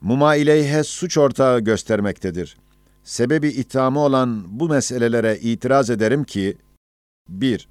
mumaileyhe 0.00 0.84
suç 0.84 1.18
ortağı 1.18 1.60
göstermektedir. 1.60 2.56
Sebebi 3.04 3.48
ithamı 3.48 4.00
olan 4.00 4.44
bu 4.60 4.68
meselelere 4.68 5.38
itiraz 5.38 5.90
ederim 5.90 6.24
ki 6.24 6.56
1. 7.28 7.68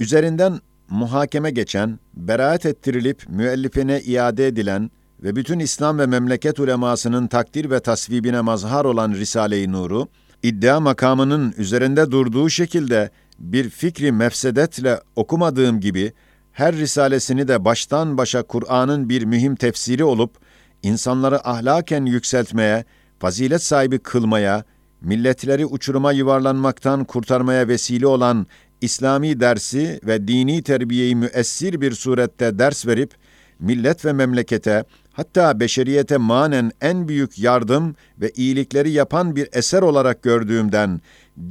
Üzerinden 0.00 0.60
muhakeme 0.90 1.50
geçen, 1.50 1.98
beraat 2.14 2.66
ettirilip 2.66 3.24
müellifine 3.28 4.00
iade 4.00 4.46
edilen 4.46 4.90
ve 5.22 5.36
bütün 5.36 5.58
İslam 5.58 5.98
ve 5.98 6.06
memleket 6.06 6.60
ulemasının 6.60 7.26
takdir 7.26 7.70
ve 7.70 7.80
tasvibine 7.80 8.40
mazhar 8.40 8.84
olan 8.84 9.12
Risale-i 9.12 9.72
Nur'u, 9.72 10.08
iddia 10.42 10.80
makamının 10.80 11.54
üzerinde 11.58 12.10
durduğu 12.10 12.50
şekilde 12.50 13.10
bir 13.38 13.70
fikri 13.70 14.12
mefsedetle 14.12 15.00
okumadığım 15.16 15.80
gibi, 15.80 16.12
her 16.52 16.76
risalesini 16.76 17.48
de 17.48 17.64
baştan 17.64 18.18
başa 18.18 18.42
Kur'an'ın 18.42 19.08
bir 19.08 19.24
mühim 19.24 19.56
tefsiri 19.56 20.04
olup, 20.04 20.36
insanları 20.82 21.48
ahlaken 21.48 22.04
yükseltmeye, 22.04 22.84
fazilet 23.18 23.62
sahibi 23.62 23.98
kılmaya, 23.98 24.64
milletleri 25.04 25.66
uçuruma 25.66 26.12
yuvarlanmaktan 26.12 27.04
kurtarmaya 27.04 27.68
vesile 27.68 28.06
olan 28.06 28.46
İslami 28.80 29.40
dersi 29.40 30.00
ve 30.06 30.28
dini 30.28 30.62
terbiyeyi 30.62 31.16
müessir 31.16 31.80
bir 31.80 31.92
surette 31.92 32.58
ders 32.58 32.86
verip, 32.86 33.14
millet 33.58 34.04
ve 34.04 34.12
memlekete, 34.12 34.84
hatta 35.12 35.60
beşeriyete 35.60 36.16
manen 36.16 36.72
en 36.80 37.08
büyük 37.08 37.38
yardım 37.38 37.96
ve 38.20 38.30
iyilikleri 38.30 38.90
yapan 38.90 39.36
bir 39.36 39.48
eser 39.52 39.82
olarak 39.82 40.22
gördüğümden, 40.22 41.00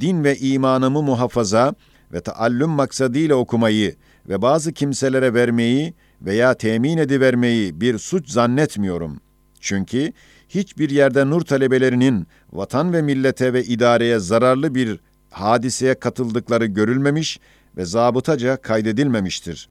din 0.00 0.24
ve 0.24 0.36
imanımı 0.36 1.02
muhafaza 1.02 1.74
ve 2.12 2.20
taallüm 2.20 2.70
maksadıyla 2.70 3.36
okumayı 3.36 3.94
ve 4.28 4.42
bazı 4.42 4.72
kimselere 4.72 5.34
vermeyi 5.34 5.94
veya 6.22 6.54
temin 6.54 6.98
edivermeyi 6.98 7.80
bir 7.80 7.98
suç 7.98 8.28
zannetmiyorum. 8.30 9.20
Çünkü 9.60 10.12
hiçbir 10.54 10.90
yerde 10.90 11.30
nur 11.30 11.40
talebelerinin 11.40 12.26
vatan 12.52 12.92
ve 12.92 13.02
millete 13.02 13.52
ve 13.52 13.64
idareye 13.64 14.18
zararlı 14.18 14.74
bir 14.74 15.00
hadiseye 15.30 15.94
katıldıkları 15.94 16.66
görülmemiş 16.66 17.40
ve 17.76 17.84
zabıtaca 17.84 18.56
kaydedilmemiştir. 18.56 19.68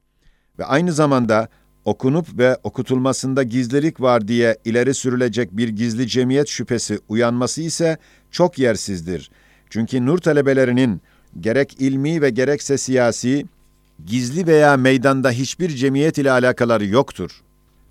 Ve 0.59 0.65
aynı 0.65 0.93
zamanda 0.93 1.47
okunup 1.85 2.37
ve 2.37 2.57
okutulmasında 2.63 3.43
gizlilik 3.43 4.01
var 4.01 4.27
diye 4.27 4.57
ileri 4.65 4.93
sürülecek 4.93 5.57
bir 5.57 5.69
gizli 5.69 6.07
cemiyet 6.07 6.47
şüphesi 6.47 6.99
uyanması 7.09 7.61
ise 7.61 7.97
çok 8.31 8.59
yersizdir. 8.59 9.31
Çünkü 9.69 10.05
nur 10.05 10.17
talebelerinin 10.17 11.01
gerek 11.39 11.75
ilmi 11.79 12.21
ve 12.21 12.29
gerekse 12.29 12.77
siyasi, 12.77 13.45
gizli 14.05 14.47
veya 14.47 14.77
meydanda 14.77 15.31
hiçbir 15.31 15.69
cemiyet 15.69 16.17
ile 16.17 16.31
alakaları 16.31 16.85
yoktur. 16.85 17.41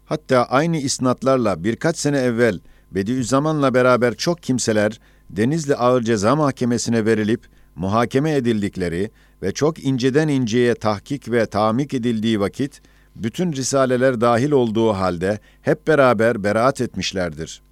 Hatta 0.06 0.44
aynı 0.44 0.76
isnatlarla 0.76 1.64
birkaç 1.64 1.96
sene 1.96 2.18
evvel 2.18 2.58
Bediüzzaman'la 2.94 3.74
beraber 3.74 4.14
çok 4.14 4.42
kimseler 4.42 5.00
Denizli 5.30 5.76
Ağır 5.76 6.02
Ceza 6.02 6.36
Mahkemesi'ne 6.36 7.06
verilip 7.06 7.46
muhakeme 7.74 8.34
edildikleri 8.34 9.10
ve 9.42 9.52
çok 9.52 9.84
inceden 9.84 10.28
inceye 10.28 10.74
tahkik 10.74 11.30
ve 11.30 11.46
tamik 11.46 11.94
edildiği 11.94 12.40
vakit 12.40 12.80
bütün 13.16 13.52
risaleler 13.52 14.20
dahil 14.20 14.50
olduğu 14.50 14.92
halde 14.92 15.38
hep 15.62 15.86
beraber 15.86 16.44
beraat 16.44 16.80
etmişlerdir. 16.80 17.62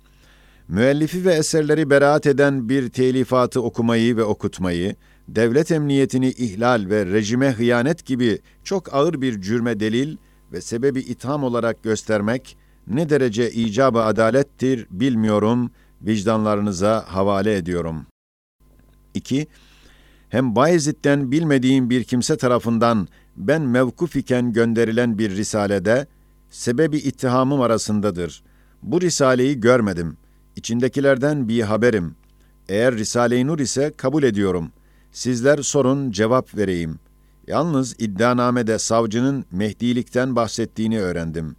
Müellifi 0.68 1.24
ve 1.24 1.32
eserleri 1.32 1.90
beraat 1.90 2.26
eden 2.26 2.68
bir 2.68 2.88
telifatı 2.88 3.62
okumayı 3.62 4.16
ve 4.16 4.24
okutmayı, 4.24 4.96
devlet 5.28 5.70
emniyetini 5.70 6.28
ihlal 6.28 6.86
ve 6.90 7.06
rejime 7.06 7.50
hıyanet 7.50 8.06
gibi 8.06 8.38
çok 8.64 8.94
ağır 8.94 9.20
bir 9.20 9.40
cürme 9.40 9.80
delil 9.80 10.16
ve 10.52 10.60
sebebi 10.60 11.00
itham 11.00 11.44
olarak 11.44 11.82
göstermek 11.82 12.56
ne 12.86 13.10
derece 13.10 13.50
icabı 13.50 14.02
adalettir 14.02 14.86
bilmiyorum, 14.90 15.70
vicdanlarınıza 16.02 17.04
havale 17.08 17.56
ediyorum. 17.56 18.06
2. 19.14 19.46
Hem 20.28 20.56
Bayezid'den 20.56 21.32
bilmediğim 21.32 21.90
bir 21.90 22.04
kimse 22.04 22.36
tarafından 22.36 23.08
ben 23.36 23.62
mevkuf 23.62 24.16
iken 24.16 24.52
gönderilen 24.52 25.18
bir 25.18 25.30
risalede, 25.30 26.06
sebebi 26.50 26.96
ittihamım 26.96 27.60
arasındadır. 27.60 28.42
Bu 28.82 29.00
risaleyi 29.00 29.60
görmedim. 29.60 30.16
İçindekilerden 30.56 31.48
bir 31.48 31.62
haberim. 31.62 32.14
Eğer 32.68 32.96
Risale-i 32.96 33.46
Nur 33.46 33.58
ise 33.58 33.92
kabul 33.96 34.22
ediyorum. 34.22 34.72
Sizler 35.12 35.58
sorun, 35.58 36.10
cevap 36.10 36.56
vereyim. 36.56 36.98
Yalnız 37.46 37.94
iddianamede 37.98 38.78
savcının 38.78 39.44
Mehdilikten 39.50 40.36
bahsettiğini 40.36 41.00
öğrendim. 41.00 41.56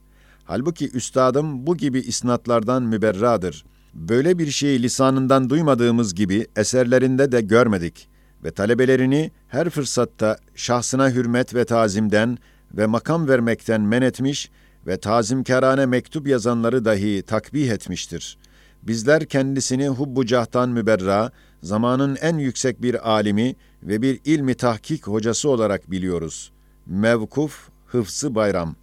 Halbuki 0.52 0.92
üstadım 0.92 1.68
bu 1.68 1.78
gibi 1.78 2.00
isnatlardan 2.00 2.84
müberradır. 2.84 3.66
Böyle 3.94 4.38
bir 4.38 4.52
şeyi 4.52 4.84
lisanından 4.84 5.50
duymadığımız 5.50 6.16
gibi 6.16 6.48
eserlerinde 6.56 7.32
de 7.32 7.42
görmedik 7.42 8.10
ve 8.44 8.52
talebelerini 8.52 9.32
her 9.48 9.70
fırsatta 9.70 10.38
şahsına 10.56 11.10
hürmet 11.10 11.56
ve 11.56 11.66
tazimden 11.66 12.38
ve 12.74 12.86
makam 12.86 13.28
vermekten 13.28 13.82
men 13.82 14.02
etmiş 14.02 14.52
ve 14.88 14.98
tazimkarane 14.98 15.86
mektup 15.86 16.28
yazanları 16.28 16.86
dahi 16.86 17.24
takbih 17.28 17.70
etmiştir. 17.70 18.38
Bizler 18.84 19.26
kendisini 19.26 19.88
hubbu 19.88 20.26
cahtan 20.26 20.70
müberra, 20.70 21.32
zamanın 21.64 22.18
en 22.22 22.38
yüksek 22.38 22.82
bir 22.82 23.10
alimi 23.10 23.56
ve 23.84 24.02
bir 24.02 24.20
ilmi 24.26 24.56
tahkik 24.56 25.08
hocası 25.08 25.50
olarak 25.50 25.92
biliyoruz. 25.92 26.52
Mevkuf 26.86 27.70
Hıfzı 27.86 28.36
Bayram 28.36 28.76